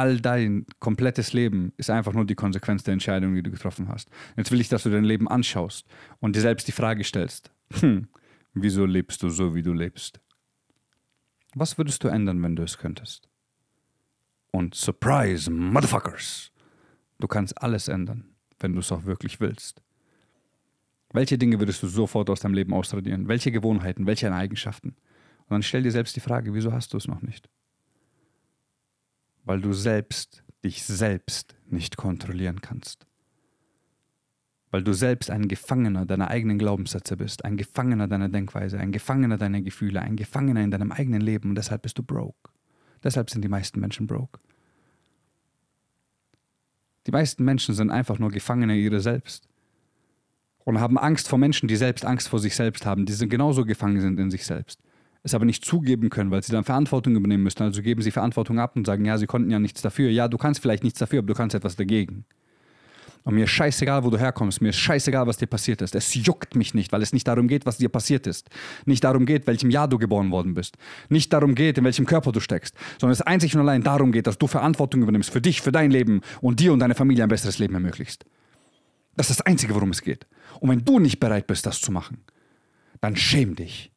all 0.00 0.18
dein 0.18 0.64
komplettes 0.78 1.34
Leben 1.34 1.74
ist 1.76 1.90
einfach 1.90 2.14
nur 2.14 2.24
die 2.24 2.34
Konsequenz 2.34 2.82
der 2.84 2.94
Entscheidung, 2.94 3.34
die 3.34 3.42
du 3.42 3.50
getroffen 3.50 3.88
hast. 3.88 4.08
Jetzt 4.34 4.50
will 4.50 4.60
ich, 4.60 4.70
dass 4.70 4.84
du 4.84 4.90
dein 4.90 5.04
Leben 5.04 5.28
anschaust 5.28 5.86
und 6.20 6.34
dir 6.34 6.40
selbst 6.40 6.66
die 6.68 6.72
Frage 6.72 7.04
stellst: 7.04 7.52
hm, 7.80 8.08
Wieso 8.54 8.86
lebst 8.86 9.22
du 9.22 9.28
so, 9.28 9.54
wie 9.54 9.62
du 9.62 9.74
lebst? 9.74 10.18
Was 11.54 11.76
würdest 11.76 12.02
du 12.02 12.08
ändern, 12.08 12.42
wenn 12.42 12.56
du 12.56 12.62
es 12.62 12.78
könntest? 12.78 13.28
Und 14.52 14.74
Surprise, 14.74 15.50
Motherfuckers! 15.50 16.50
Du 17.18 17.28
kannst 17.28 17.60
alles 17.62 17.88
ändern, 17.88 18.34
wenn 18.58 18.72
du 18.72 18.78
es 18.78 18.90
auch 18.90 19.04
wirklich 19.04 19.38
willst. 19.38 19.82
Welche 21.12 21.36
Dinge 21.36 21.58
würdest 21.58 21.82
du 21.82 21.88
sofort 21.88 22.30
aus 22.30 22.40
deinem 22.40 22.54
Leben 22.54 22.72
ausradieren? 22.72 23.28
Welche 23.28 23.52
Gewohnheiten, 23.52 24.06
welche 24.06 24.32
Eigenschaften? 24.32 24.96
Und 25.40 25.50
dann 25.50 25.62
stell 25.62 25.82
dir 25.82 25.92
selbst 25.92 26.16
die 26.16 26.20
Frage, 26.20 26.54
wieso 26.54 26.72
hast 26.72 26.94
du 26.94 26.96
es 26.96 27.06
noch 27.06 27.20
nicht? 27.20 27.50
Weil 29.44 29.60
du 29.60 29.72
selbst 29.72 30.42
dich 30.64 30.82
selbst 30.84 31.56
nicht 31.68 31.96
kontrollieren 31.96 32.60
kannst. 32.60 33.06
Weil 34.70 34.84
du 34.84 34.92
selbst 34.92 35.30
ein 35.30 35.48
Gefangener 35.48 36.06
deiner 36.06 36.28
eigenen 36.28 36.58
Glaubenssätze 36.58 37.16
bist, 37.16 37.44
ein 37.44 37.56
Gefangener 37.56 38.06
deiner 38.06 38.28
Denkweise, 38.28 38.78
ein 38.78 38.92
Gefangener 38.92 39.36
deiner 39.36 39.62
Gefühle, 39.62 40.00
ein 40.02 40.16
Gefangener 40.16 40.62
in 40.62 40.70
deinem 40.70 40.92
eigenen 40.92 41.20
Leben 41.20 41.50
und 41.50 41.54
deshalb 41.56 41.82
bist 41.82 41.98
du 41.98 42.02
broke. 42.02 42.50
Deshalb 43.02 43.30
sind 43.30 43.42
die 43.42 43.48
meisten 43.48 43.80
Menschen 43.80 44.06
broke. 44.06 44.38
Die 47.06 47.10
meisten 47.10 47.44
Menschen 47.44 47.74
sind 47.74 47.90
einfach 47.90 48.18
nur 48.18 48.30
Gefangene 48.30 48.76
ihrer 48.76 49.00
selbst 49.00 49.48
und 50.64 50.78
haben 50.78 50.98
Angst 50.98 51.28
vor 51.28 51.38
Menschen, 51.38 51.66
die 51.66 51.76
selbst 51.76 52.04
Angst 52.04 52.28
vor 52.28 52.38
sich 52.38 52.54
selbst 52.54 52.84
haben, 52.86 53.06
die 53.06 53.28
genauso 53.28 53.64
gefangen 53.64 54.00
sind 54.00 54.20
in 54.20 54.30
sich 54.30 54.44
selbst 54.44 54.80
es 55.22 55.34
aber 55.34 55.44
nicht 55.44 55.64
zugeben 55.64 56.08
können, 56.10 56.30
weil 56.30 56.42
sie 56.42 56.52
dann 56.52 56.64
Verantwortung 56.64 57.14
übernehmen 57.14 57.42
müssen. 57.42 57.62
Also 57.62 57.82
geben 57.82 58.02
sie 58.02 58.10
Verantwortung 58.10 58.58
ab 58.58 58.76
und 58.76 58.86
sagen, 58.86 59.04
ja, 59.04 59.18
sie 59.18 59.26
konnten 59.26 59.50
ja 59.50 59.58
nichts 59.58 59.82
dafür. 59.82 60.10
Ja, 60.10 60.28
du 60.28 60.38
kannst 60.38 60.60
vielleicht 60.60 60.82
nichts 60.82 60.98
dafür, 60.98 61.18
aber 61.18 61.28
du 61.28 61.34
kannst 61.34 61.54
etwas 61.54 61.76
dagegen. 61.76 62.24
Und 63.22 63.34
mir 63.34 63.44
ist 63.44 63.50
scheißegal, 63.50 64.02
wo 64.02 64.10
du 64.10 64.18
herkommst. 64.18 64.62
Mir 64.62 64.70
ist 64.70 64.78
scheißegal, 64.78 65.26
was 65.26 65.36
dir 65.36 65.46
passiert 65.46 65.82
ist. 65.82 65.94
Es 65.94 66.14
juckt 66.14 66.56
mich 66.56 66.72
nicht, 66.72 66.90
weil 66.90 67.02
es 67.02 67.12
nicht 67.12 67.28
darum 67.28 67.48
geht, 67.48 67.66
was 67.66 67.76
dir 67.76 67.90
passiert 67.90 68.26
ist. 68.26 68.48
Nicht 68.86 69.04
darum 69.04 69.26
geht, 69.26 69.46
welchem 69.46 69.70
Jahr 69.70 69.88
du 69.88 69.98
geboren 69.98 70.30
worden 70.30 70.54
bist. 70.54 70.78
Nicht 71.10 71.32
darum 71.32 71.54
geht, 71.54 71.76
in 71.76 71.84
welchem 71.84 72.06
Körper 72.06 72.32
du 72.32 72.40
steckst. 72.40 72.74
Sondern 72.98 73.12
es 73.12 73.20
einzig 73.20 73.54
und 73.54 73.60
allein 73.60 73.82
darum 73.82 74.12
geht, 74.12 74.26
dass 74.26 74.38
du 74.38 74.46
Verantwortung 74.46 75.02
übernimmst 75.02 75.30
für 75.30 75.42
dich, 75.42 75.60
für 75.60 75.72
dein 75.72 75.90
Leben 75.90 76.22
und 76.40 76.60
dir 76.60 76.72
und 76.72 76.78
deiner 76.78 76.94
Familie 76.94 77.24
ein 77.24 77.28
besseres 77.28 77.58
Leben 77.58 77.74
ermöglichst. 77.74 78.24
Das 79.16 79.28
ist 79.28 79.40
das 79.40 79.46
Einzige, 79.46 79.74
worum 79.74 79.90
es 79.90 80.00
geht. 80.00 80.26
Und 80.60 80.70
wenn 80.70 80.84
du 80.84 80.98
nicht 80.98 81.20
bereit 81.20 81.46
bist, 81.46 81.66
das 81.66 81.80
zu 81.82 81.92
machen, 81.92 82.22
dann 83.02 83.16
schäm 83.16 83.54
dich. 83.54 83.92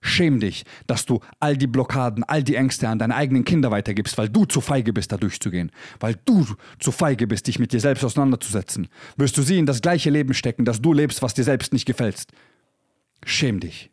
Schäm 0.00 0.40
dich, 0.40 0.64
dass 0.86 1.06
du 1.06 1.20
all 1.40 1.56
die 1.56 1.66
Blockaden, 1.66 2.22
all 2.24 2.42
die 2.42 2.54
Ängste 2.54 2.88
an 2.88 2.98
deine 2.98 3.14
eigenen 3.14 3.44
Kinder 3.44 3.70
weitergibst, 3.70 4.16
weil 4.18 4.28
du 4.28 4.44
zu 4.44 4.60
feige 4.60 4.92
bist, 4.92 5.12
da 5.12 5.16
durchzugehen. 5.16 5.72
Weil 6.00 6.16
du 6.24 6.46
zu 6.78 6.92
feige 6.92 7.26
bist, 7.26 7.46
dich 7.46 7.58
mit 7.58 7.72
dir 7.72 7.80
selbst 7.80 8.04
auseinanderzusetzen. 8.04 8.88
Wirst 9.16 9.36
du 9.36 9.42
sie 9.42 9.58
in 9.58 9.66
das 9.66 9.80
gleiche 9.80 10.10
Leben 10.10 10.34
stecken, 10.34 10.64
dass 10.64 10.82
du 10.82 10.92
lebst, 10.92 11.22
was 11.22 11.34
dir 11.34 11.44
selbst 11.44 11.72
nicht 11.72 11.86
gefällt. 11.86 12.26
Schäm 13.24 13.60
dich. 13.60 13.90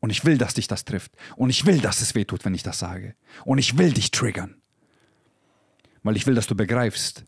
Und 0.00 0.10
ich 0.10 0.24
will, 0.24 0.38
dass 0.38 0.54
dich 0.54 0.68
das 0.68 0.84
trifft. 0.84 1.12
Und 1.36 1.50
ich 1.50 1.66
will, 1.66 1.80
dass 1.80 2.00
es 2.00 2.14
weh 2.14 2.24
tut, 2.24 2.44
wenn 2.44 2.54
ich 2.54 2.62
das 2.62 2.78
sage. 2.78 3.14
Und 3.44 3.58
ich 3.58 3.76
will 3.76 3.92
dich 3.92 4.10
triggern. 4.10 4.56
Weil 6.02 6.16
ich 6.16 6.26
will, 6.26 6.34
dass 6.34 6.46
du 6.46 6.54
begreifst, 6.54 7.24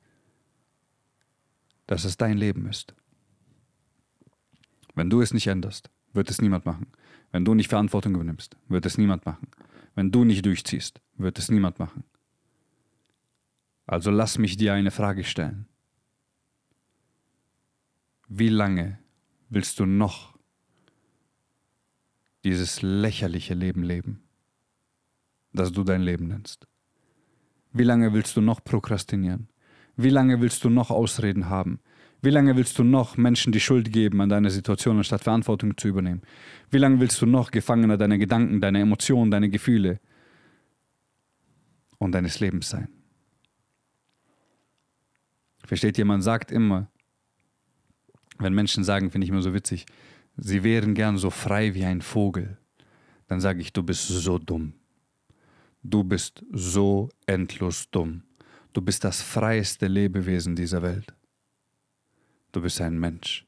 dass 1.87 2.05
es 2.05 2.17
dein 2.17 2.39
Leben 2.39 2.69
ist. 2.69 2.95
Wenn 4.95 5.11
du 5.11 5.21
es 5.21 5.35
nicht 5.35 5.49
änderst, 5.49 5.91
wird 6.13 6.31
es 6.31 6.41
niemand 6.41 6.67
machen. 6.67 6.87
Wenn 7.31 7.45
du 7.45 7.55
nicht 7.55 7.69
Verantwortung 7.69 8.15
übernimmst, 8.15 8.57
wird 8.69 8.87
es 8.87 8.99
niemand 8.99 9.27
machen. 9.27 9.49
Wenn 9.95 10.11
du 10.11 10.25
nicht 10.25 10.45
durchziehst, 10.45 11.01
wird 11.17 11.39
es 11.39 11.51
niemand 11.51 11.79
machen. 11.79 12.05
Also 13.87 14.11
lass 14.11 14.39
mich 14.39 14.57
dir 14.57 14.75
eine 14.75 14.91
Frage 14.91 15.25
stellen. 15.25 15.67
Wie 18.29 18.51
lange 18.51 18.99
willst 19.49 19.81
du 19.81 19.87
noch 19.87 20.39
dieses 22.45 22.83
lächerliche 22.83 23.55
Leben 23.55 23.83
leben, 23.83 24.23
das 25.53 25.73
du 25.73 25.85
dein 25.85 26.03
Leben 26.03 26.29
nennst? 26.29 26.67
Wie 27.73 27.85
lange 27.85 28.13
willst 28.13 28.37
du 28.37 28.41
noch 28.41 28.63
prokrastinieren? 28.63 29.49
Wie 29.97 30.11
lange 30.11 30.41
willst 30.41 30.63
du 30.65 30.71
noch 30.71 30.91
Ausreden 30.91 31.49
haben? 31.49 31.81
Wie 32.21 32.31
lange 32.31 32.57
willst 32.57 32.79
du 32.79 32.85
noch 32.85 33.17
Menschen 33.17 33.53
die 33.53 33.61
Schuld 33.61 33.93
geben 33.93 34.21
an 34.21 34.29
deiner 34.29 34.51
Situation, 34.51 34.97
anstatt 34.97 35.23
Verantwortung 35.23 35.77
zu 35.77 35.89
übernehmen? 35.89 36.23
Wie 36.71 36.79
lange 36.79 36.99
willst 37.01 37.21
du 37.23 37.27
noch 37.27 37.51
Gefangener 37.51 37.97
deiner 37.97 38.19
Gedanken, 38.19 38.61
deiner 38.61 38.81
Emotionen, 38.81 39.31
deiner 39.31 39.49
Gefühle 39.49 40.01
und 41.99 42.13
deines 42.13 42.41
Lebens 42.41 42.71
sein? 42.71 42.89
Versteht 45.65 45.99
ihr, 45.99 46.05
man 46.05 46.23
sagt 46.23 46.51
immer, 46.51 46.91
wenn 48.39 48.55
Menschen 48.55 48.83
sagen, 48.83 49.11
finde 49.11 49.25
ich 49.25 49.31
immer 49.31 49.43
so 49.43 49.55
witzig, 49.55 49.87
sie 50.37 50.65
wären 50.65 50.95
gern 50.95 51.19
so 51.19 51.31
frei 51.31 51.75
wie 51.75 51.85
ein 51.85 52.03
Vogel, 52.03 52.59
dann 53.29 53.41
sage 53.41 53.61
ich, 53.61 53.73
du 53.73 53.83
bist 53.83 54.09
so 54.09 54.39
dumm. 54.39 54.73
Du 55.83 56.03
bist 56.03 56.45
so 56.51 57.11
endlos 57.27 57.91
dumm. 57.91 58.23
Du 58.73 58.81
bist 58.81 59.05
das 59.05 59.23
freieste 59.23 59.87
Lebewesen 59.87 60.57
dieser 60.57 60.83
Welt. 60.83 61.15
Du 62.59 62.63
bist 62.63 62.81
ein 62.81 62.99
Mensch. 62.99 63.47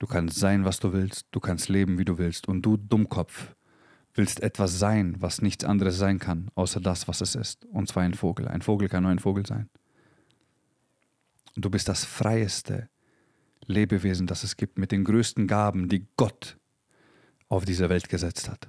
Du 0.00 0.08
kannst 0.08 0.36
sein, 0.36 0.64
was 0.64 0.80
du 0.80 0.92
willst, 0.92 1.28
du 1.30 1.38
kannst 1.38 1.68
leben, 1.68 1.96
wie 1.96 2.04
du 2.04 2.18
willst. 2.18 2.48
Und 2.48 2.62
du, 2.62 2.76
Dummkopf, 2.76 3.54
willst 4.14 4.42
etwas 4.42 4.80
sein, 4.80 5.14
was 5.20 5.42
nichts 5.42 5.64
anderes 5.64 5.96
sein 5.96 6.18
kann, 6.18 6.50
außer 6.56 6.80
das, 6.80 7.06
was 7.06 7.20
es 7.20 7.36
ist. 7.36 7.66
Und 7.66 7.86
zwar 7.86 8.02
ein 8.02 8.14
Vogel. 8.14 8.48
Ein 8.48 8.62
Vogel 8.62 8.88
kann 8.88 9.04
nur 9.04 9.12
ein 9.12 9.20
Vogel 9.20 9.46
sein. 9.46 9.70
Du 11.54 11.70
bist 11.70 11.86
das 11.88 12.04
freieste 12.04 12.88
Lebewesen, 13.66 14.26
das 14.26 14.42
es 14.42 14.56
gibt, 14.56 14.76
mit 14.76 14.90
den 14.90 15.04
größten 15.04 15.46
Gaben, 15.46 15.88
die 15.88 16.08
Gott 16.16 16.58
auf 17.48 17.64
dieser 17.64 17.88
Welt 17.90 18.08
gesetzt 18.08 18.48
hat. 18.48 18.66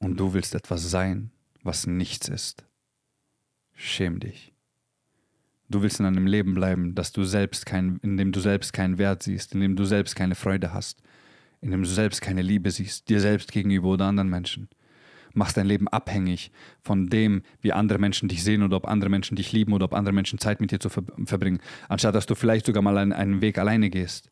Und 0.00 0.18
du 0.18 0.34
willst 0.34 0.56
etwas 0.56 0.90
sein, 0.90 1.30
was 1.62 1.86
nichts 1.86 2.26
ist. 2.26 2.64
Schäm 3.74 4.18
dich. 4.18 4.52
Du 5.68 5.82
willst 5.82 6.00
in 6.00 6.06
einem 6.06 6.26
Leben 6.26 6.54
bleiben, 6.54 6.94
das 6.94 7.12
du 7.12 7.24
selbst 7.24 7.66
kein, 7.66 7.98
in 8.02 8.16
dem 8.16 8.32
du 8.32 8.40
selbst 8.40 8.72
keinen 8.72 8.98
Wert 8.98 9.22
siehst, 9.22 9.54
in 9.54 9.60
dem 9.60 9.76
du 9.76 9.84
selbst 9.84 10.16
keine 10.16 10.34
Freude 10.34 10.72
hast, 10.72 11.02
in 11.60 11.70
dem 11.70 11.82
du 11.82 11.88
selbst 11.88 12.22
keine 12.22 12.42
Liebe 12.42 12.70
siehst, 12.70 13.08
dir 13.08 13.20
selbst 13.20 13.52
gegenüber 13.52 13.88
oder 13.88 14.06
anderen 14.06 14.30
Menschen. 14.30 14.68
machst 15.34 15.56
dein 15.58 15.66
Leben 15.66 15.86
abhängig 15.88 16.50
von 16.82 17.08
dem, 17.08 17.42
wie 17.60 17.72
andere 17.72 17.98
Menschen 17.98 18.28
dich 18.28 18.42
sehen 18.42 18.62
oder 18.62 18.78
ob 18.78 18.88
andere 18.88 19.10
Menschen 19.10 19.36
dich 19.36 19.52
lieben 19.52 19.72
oder 19.72 19.84
ob 19.84 19.94
andere 19.94 20.14
Menschen 20.14 20.38
Zeit 20.38 20.60
mit 20.60 20.72
dir 20.72 20.80
zu 20.80 20.88
ver 20.88 21.04
verbringen, 21.26 21.60
anstatt 21.88 22.14
dass 22.14 22.26
du 22.26 22.34
vielleicht 22.34 22.66
sogar 22.66 22.82
mal 22.82 22.96
einen, 22.96 23.12
einen 23.12 23.42
Weg 23.42 23.58
alleine 23.58 23.90
gehst 23.90 24.30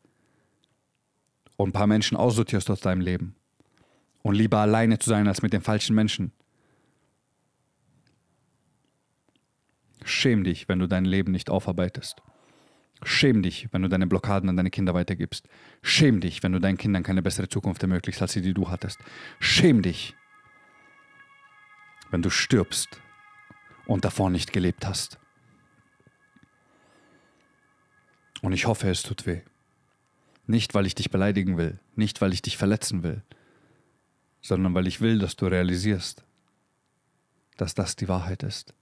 und 1.55 1.69
ein 1.69 1.73
paar 1.73 1.87
Menschen 1.87 2.17
aussortierst 2.17 2.69
aus 2.71 2.79
deinem 2.81 3.01
Leben 3.01 3.35
und 4.23 4.35
lieber 4.35 4.57
alleine 4.57 4.97
zu 4.99 5.09
sein 5.09 5.27
als 5.27 5.41
mit 5.41 5.53
den 5.53 5.61
falschen 5.61 5.95
Menschen. 5.95 6.31
Schäm 10.07 10.45
dich, 10.45 10.69
wenn 10.69 10.79
du 10.79 10.87
dein 10.87 11.03
Leben 11.03 11.33
nicht 11.33 11.49
aufarbeitest. 11.49 12.21
Schäm 13.03 13.43
dich, 13.43 13.67
wenn 13.73 13.81
du 13.81 13.89
deine 13.89 14.07
Blockaden 14.07 14.49
an 14.49 14.55
deine 14.55 14.69
Kinder 14.69 14.93
weitergibst. 14.93 15.49
Schäm 15.81 16.21
dich, 16.21 16.41
wenn 16.43 16.53
du 16.53 16.59
deinen 16.59 16.77
Kindern 16.77 17.03
keine 17.03 17.21
bessere 17.21 17.49
Zukunft 17.49 17.81
ermöglicht, 17.83 18.21
als 18.21 18.31
sie 18.31 18.41
die 18.41 18.53
du 18.53 18.69
hattest. 18.69 18.99
Schäm 19.41 19.81
dich, 19.81 20.15
wenn 22.09 22.21
du 22.21 22.29
stirbst 22.29 23.01
und 23.85 24.05
davor 24.05 24.29
nicht 24.29 24.53
gelebt 24.53 24.87
hast. 24.87 25.19
Und 28.41 28.53
ich 28.53 28.65
hoffe, 28.65 28.89
es 28.89 29.03
tut 29.03 29.25
weh. 29.25 29.41
Nicht, 30.45 30.73
weil 30.73 30.85
ich 30.85 30.95
dich 30.95 31.11
beleidigen 31.11 31.57
will, 31.57 31.81
nicht, 31.95 32.21
weil 32.21 32.31
ich 32.31 32.41
dich 32.41 32.55
verletzen 32.55 33.03
will, 33.03 33.23
sondern 34.39 34.73
weil 34.73 34.87
ich 34.87 35.01
will, 35.01 35.19
dass 35.19 35.35
du 35.35 35.47
realisierst, 35.47 36.23
dass 37.57 37.75
das 37.75 37.97
die 37.97 38.07
Wahrheit 38.07 38.43
ist. 38.43 38.73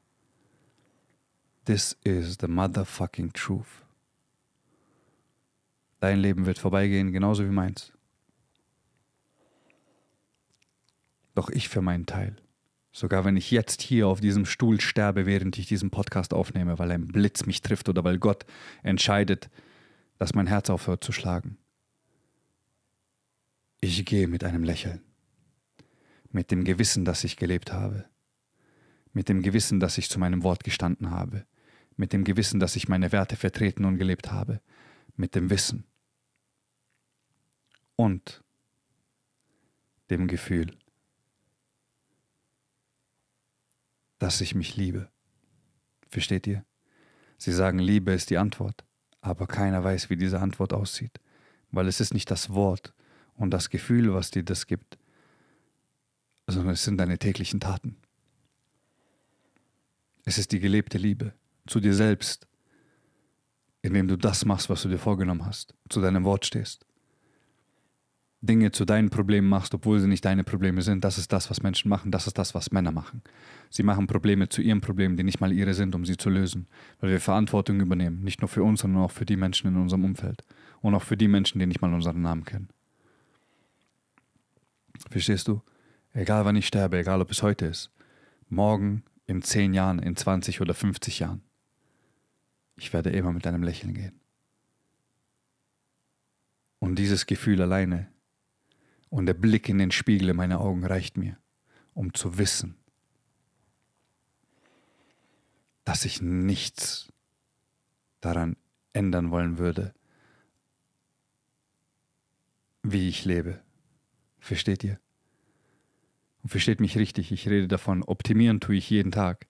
This 1.65 1.97
is 2.03 2.37
the 2.39 2.47
motherfucking 2.47 3.33
truth. 3.33 3.83
Dein 5.99 6.19
Leben 6.19 6.45
wird 6.45 6.59
vorbeigehen, 6.59 7.11
genauso 7.11 7.43
wie 7.43 7.51
meins. 7.51 7.91
Doch 11.33 11.49
ich 11.49 11.67
für 11.67 11.81
meinen 11.81 12.05
Teil, 12.05 12.35
sogar 12.91 13.25
wenn 13.25 13.35
ich 13.35 13.49
jetzt 13.49 13.81
hier 13.81 14.07
auf 14.07 14.21
diesem 14.21 14.45
Stuhl 14.45 14.79
sterbe, 14.79 15.25
während 15.25 15.57
ich 15.57 15.65
diesen 15.65 15.89
Podcast 15.89 16.35
aufnehme, 16.35 16.77
weil 16.77 16.91
ein 16.91 17.07
Blitz 17.07 17.47
mich 17.47 17.61
trifft 17.61 17.89
oder 17.89 18.03
weil 18.03 18.19
Gott 18.19 18.45
entscheidet, 18.83 19.49
dass 20.19 20.35
mein 20.35 20.45
Herz 20.45 20.69
aufhört 20.69 21.03
zu 21.03 21.11
schlagen. 21.11 21.57
Ich 23.81 24.05
gehe 24.05 24.27
mit 24.27 24.43
einem 24.43 24.63
Lächeln, 24.63 25.01
mit 26.31 26.51
dem 26.51 26.63
Gewissen, 26.63 27.05
dass 27.05 27.23
ich 27.23 27.37
gelebt 27.37 27.73
habe, 27.73 28.05
mit 29.13 29.29
dem 29.29 29.41
Gewissen, 29.41 29.79
dass 29.79 29.97
ich 29.97 30.11
zu 30.11 30.19
meinem 30.19 30.43
Wort 30.43 30.63
gestanden 30.63 31.09
habe, 31.09 31.47
mit 31.97 32.13
dem 32.13 32.23
Gewissen, 32.23 32.59
dass 32.59 32.75
ich 32.75 32.87
meine 32.87 33.11
Werte 33.11 33.35
vertreten 33.35 33.85
und 33.85 33.97
gelebt 33.97 34.31
habe, 34.31 34.61
mit 35.15 35.35
dem 35.35 35.49
Wissen 35.49 35.85
und 37.95 38.43
dem 40.09 40.27
Gefühl, 40.27 40.75
dass 44.19 44.41
ich 44.41 44.55
mich 44.55 44.75
liebe. 44.75 45.09
Versteht 46.07 46.47
ihr? 46.47 46.65
Sie 47.37 47.51
sagen, 47.51 47.79
Liebe 47.79 48.11
ist 48.11 48.29
die 48.29 48.37
Antwort, 48.37 48.85
aber 49.21 49.47
keiner 49.47 49.83
weiß, 49.83 50.09
wie 50.09 50.15
diese 50.15 50.39
Antwort 50.39 50.73
aussieht, 50.73 51.19
weil 51.71 51.87
es 51.87 51.99
ist 51.99 52.13
nicht 52.13 52.31
das 52.31 52.51
Wort 52.51 52.93
und 53.35 53.51
das 53.51 53.69
Gefühl, 53.69 54.13
was 54.13 54.31
dir 54.31 54.43
das 54.43 54.67
gibt, 54.67 54.97
sondern 56.47 56.73
es 56.73 56.83
sind 56.83 56.97
deine 56.97 57.17
täglichen 57.17 57.59
Taten. 57.59 57.97
Es 60.23 60.37
ist 60.37 60.51
die 60.51 60.59
gelebte 60.59 60.97
Liebe 60.97 61.33
zu 61.67 61.79
dir 61.79 61.93
selbst, 61.93 62.47
indem 63.81 64.07
du 64.07 64.17
das 64.17 64.45
machst, 64.45 64.69
was 64.69 64.81
du 64.83 64.89
dir 64.89 64.97
vorgenommen 64.97 65.45
hast, 65.45 65.75
zu 65.89 66.01
deinem 66.01 66.23
Wort 66.23 66.45
stehst. 66.45 66.85
Dinge 68.41 68.71
zu 68.71 68.85
deinen 68.85 69.09
Problemen 69.09 69.47
machst, 69.47 69.73
obwohl 69.73 69.99
sie 69.99 70.07
nicht 70.07 70.23
deine 70.23 70.43
Probleme 70.43 70.81
sind. 70.81 71.03
Das 71.03 71.17
ist 71.17 71.33
das, 71.33 71.49
was 71.49 71.63
Menschen 71.63 71.89
machen. 71.89 72.11
Das 72.11 72.27
ist 72.27 72.37
das, 72.37 72.53
was 72.53 72.71
Männer 72.71 72.91
machen. 72.91 73.21
Sie 73.69 73.83
machen 73.83 74.07
Probleme 74.07 74.49
zu 74.49 74.61
ihren 74.61 74.81
Problemen, 74.81 75.17
die 75.17 75.23
nicht 75.23 75.39
mal 75.39 75.51
ihre 75.51 75.73
sind, 75.73 75.95
um 75.95 76.05
sie 76.05 76.17
zu 76.17 76.29
lösen. 76.29 76.67
Weil 76.99 77.11
wir 77.11 77.19
Verantwortung 77.19 77.79
übernehmen. 77.79 78.23
Nicht 78.23 78.41
nur 78.41 78.47
für 78.47 78.63
uns, 78.63 78.81
sondern 78.81 79.03
auch 79.03 79.11
für 79.11 79.25
die 79.25 79.37
Menschen 79.37 79.67
in 79.67 79.77
unserem 79.77 80.05
Umfeld. 80.05 80.43
Und 80.81 80.93
auch 80.93 81.01
für 81.01 81.17
die 81.17 81.27
Menschen, 81.27 81.59
die 81.59 81.65
nicht 81.65 81.81
mal 81.81 81.93
unseren 81.93 82.21
Namen 82.21 82.45
kennen. 82.45 82.69
Verstehst 85.09 85.47
du? 85.47 85.61
Egal 86.13 86.45
wann 86.45 86.55
ich 86.55 86.67
sterbe, 86.67 86.97
egal 86.97 87.21
ob 87.21 87.31
es 87.31 87.43
heute 87.43 87.65
ist, 87.65 87.91
morgen, 88.47 89.03
in 89.25 89.41
10 89.41 89.73
Jahren, 89.73 89.99
in 89.99 90.15
20 90.15 90.61
oder 90.61 90.73
50 90.73 91.19
Jahren, 91.19 91.41
ich 92.75 92.93
werde 92.93 93.09
immer 93.09 93.31
mit 93.31 93.47
einem 93.47 93.63
Lächeln 93.63 93.93
gehen. 93.93 94.19
Und 96.79 96.97
dieses 96.99 97.25
Gefühl 97.25 97.61
alleine 97.61 98.11
und 99.09 99.25
der 99.25 99.33
Blick 99.33 99.69
in 99.69 99.77
den 99.77 99.91
Spiegel 99.91 100.29
in 100.29 100.35
meine 100.35 100.59
Augen 100.59 100.85
reicht 100.85 101.17
mir, 101.17 101.37
um 101.93 102.13
zu 102.13 102.37
wissen, 102.37 102.77
dass 105.83 106.05
ich 106.05 106.21
nichts 106.21 107.11
daran 108.19 108.57
ändern 108.93 109.31
wollen 109.31 109.57
würde, 109.57 109.93
wie 112.83 113.07
ich 113.07 113.25
lebe. 113.25 113.61
Versteht 114.39 114.83
ihr? 114.83 114.99
Und 116.43 116.49
versteht 116.49 116.79
mich 116.79 116.97
richtig, 116.97 117.31
ich 117.31 117.47
rede 117.47 117.67
davon, 117.67 118.03
optimieren 118.03 118.59
tue 118.59 118.75
ich 118.75 118.89
jeden 118.89 119.11
Tag. 119.11 119.47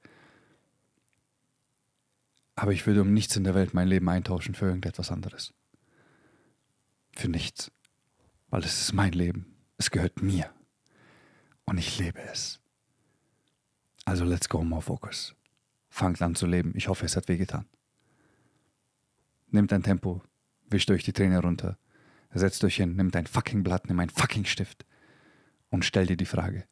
Aber 2.56 2.72
ich 2.72 2.88
würde 2.88 3.02
um 3.02 3.14
nichts 3.14 3.36
in 3.36 3.44
der 3.44 3.56
Welt 3.56 3.74
mein 3.74 3.88
Leben 3.88 4.08
eintauschen 4.08 4.56
für 4.56 4.66
irgendetwas 4.66 5.12
anderes. 5.12 5.54
Für 7.12 7.28
nichts. 7.28 7.72
Weil 8.50 8.64
es 8.64 8.82
ist 8.82 8.94
mein 8.94 9.12
Leben. 9.12 9.56
Es 9.78 9.92
gehört 9.92 10.22
mir. 10.22 10.50
Und 11.66 11.78
ich 11.78 12.00
lebe 12.00 12.22
es. 12.22 12.62
Also 14.06 14.24
let's 14.24 14.48
go, 14.48 14.64
more 14.64 14.82
focus. 14.82 15.36
Fangt 15.90 16.22
an 16.22 16.36
zu 16.36 16.46
leben. 16.46 16.74
Ich 16.76 16.88
hoffe, 16.88 17.06
es 17.06 17.16
hat 17.16 17.28
wehgetan. 17.28 17.66
Nehmt 19.48 19.74
ein 19.74 19.84
Tempo, 19.84 20.22
wischt 20.70 20.92
euch 20.92 21.04
die 21.04 21.14
Träne 21.14 21.40
runter, 21.40 21.78
setzt 22.34 22.64
euch 22.64 22.76
hin, 22.76 22.96
nimmt 22.96 23.16
ein 23.16 23.28
fucking 23.28 23.64
Blatt, 23.64 23.88
nimm 23.88 24.00
ein 24.00 24.10
fucking 24.10 24.46
Stift 24.46 24.86
und 25.70 25.86
stell 25.86 26.06
dir 26.06 26.18
die 26.18 26.26
Frage. 26.26 26.68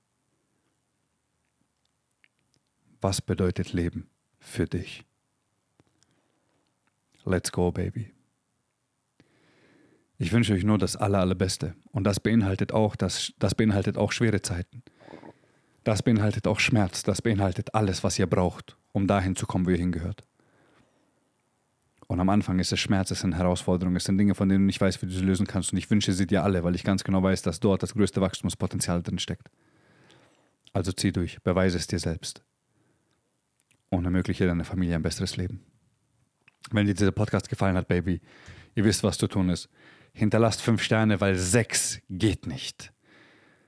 Was 2.99 3.21
bedeutet 3.21 3.73
Leben 3.73 4.09
für 4.39 4.65
dich? 4.65 5.05
Let's 7.25 7.51
go, 7.51 7.71
baby. 7.71 8.11
Ich 10.17 10.31
wünsche 10.31 10.53
euch 10.53 10.63
nur 10.63 10.77
das 10.77 10.95
aller, 10.95 11.19
allerbeste. 11.19 11.75
Und 11.91 12.03
das 12.05 12.19
beinhaltet 12.19 12.71
auch, 12.71 12.95
das, 12.95 13.33
das 13.39 13.55
beinhaltet 13.55 13.97
auch 13.97 14.11
schwere 14.11 14.41
Zeiten. 14.41 14.83
Das 15.83 16.01
beinhaltet 16.01 16.47
auch 16.47 16.59
Schmerz. 16.59 17.03
Das 17.03 17.21
beinhaltet 17.21 17.73
alles, 17.75 18.03
was 18.03 18.17
ihr 18.19 18.27
braucht, 18.27 18.77
um 18.91 19.07
dahin 19.07 19.35
zu 19.35 19.45
kommen, 19.45 19.65
wo 19.65 19.69
ihr 19.69 19.77
hingehört. 19.77 20.23
Und 22.07 22.19
am 22.19 22.29
Anfang 22.29 22.59
ist 22.59 22.71
es 22.71 22.79
Schmerz, 22.79 23.11
es 23.11 23.21
sind 23.21 23.35
Herausforderungen, 23.35 23.95
es 23.95 24.03
sind 24.03 24.17
Dinge, 24.17 24.35
von 24.35 24.47
denen 24.47 24.61
du 24.61 24.65
nicht 24.67 24.79
weißt, 24.79 25.01
wie 25.01 25.07
du 25.07 25.13
sie 25.13 25.23
lösen 25.23 25.47
kannst. 25.47 25.71
Und 25.71 25.77
ich 25.77 25.89
wünsche 25.89 26.13
sie 26.13 26.27
dir 26.27 26.43
alle, 26.43 26.63
weil 26.63 26.75
ich 26.75 26.83
ganz 26.83 27.03
genau 27.03 27.23
weiß, 27.23 27.41
dass 27.41 27.59
dort 27.59 27.81
das 27.81 27.93
größte 27.93 28.21
Wachstumspotenzial 28.21 29.01
drin 29.01 29.19
steckt. 29.19 29.49
Also 30.73 30.91
zieh 30.91 31.11
durch, 31.11 31.41
beweise 31.41 31.77
es 31.77 31.87
dir 31.87 31.99
selbst. 31.99 32.43
Und 33.89 34.05
ermögliche 34.05 34.45
deiner 34.45 34.63
Familie 34.63 34.95
ein 34.95 35.01
besseres 35.01 35.37
Leben. 35.37 35.61
Wenn 36.71 36.87
dir 36.87 36.93
dieser 36.93 37.11
Podcast 37.11 37.49
gefallen 37.49 37.75
hat, 37.75 37.87
Baby, 37.87 38.21
ihr 38.75 38.83
wisst, 38.83 39.03
was 39.03 39.17
zu 39.17 39.27
tun 39.27 39.49
ist. 39.49 39.69
Hinterlasst 40.13 40.61
fünf 40.61 40.81
Sterne, 40.81 41.19
weil 41.21 41.35
sechs 41.35 41.99
geht 42.09 42.47
nicht. 42.47 42.93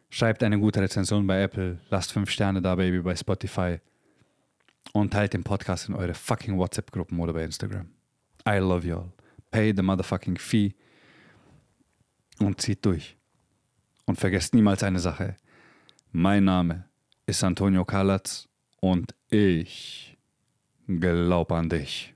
Schreibt 0.10 0.44
eine 0.44 0.60
gute 0.60 0.82
Rezension 0.82 1.26
bei 1.28 1.42
Apple, 1.42 1.80
lasst 1.90 2.14
fünf 2.14 2.30
Sterne 2.30 2.62
da, 2.62 2.76
Baby, 2.76 3.02
bei 3.02 3.16
Spotify 3.16 3.80
und 4.94 5.12
teilt 5.12 5.34
den 5.34 5.44
Podcast 5.44 5.90
in 5.90 5.96
eure 5.96 6.14
fucking 6.14 6.58
WhatsApp-Gruppen 6.58 7.20
oder 7.20 7.34
bei 7.34 7.44
Instagram. 7.44 7.90
I 8.48 8.58
love 8.60 8.88
you 8.88 8.96
all. 8.96 9.12
Pay 9.52 9.74
the 9.76 9.82
motherfucking 9.82 10.38
fee 10.38 10.74
und 12.40 12.62
zieht 12.62 12.86
durch. 12.86 13.18
Und 14.06 14.20
vergesst 14.20 14.54
niemals 14.54 14.84
eine 14.84 15.00
Sache. 15.00 15.36
Mein 16.12 16.46
Name 16.46 16.86
ist 17.26 17.44
Antonio 17.44 17.84
Kalatz 17.84 18.48
und 18.80 19.16
ich 19.30 20.18
glaube 20.88 21.56
an 21.56 21.70
dich. 21.70 22.15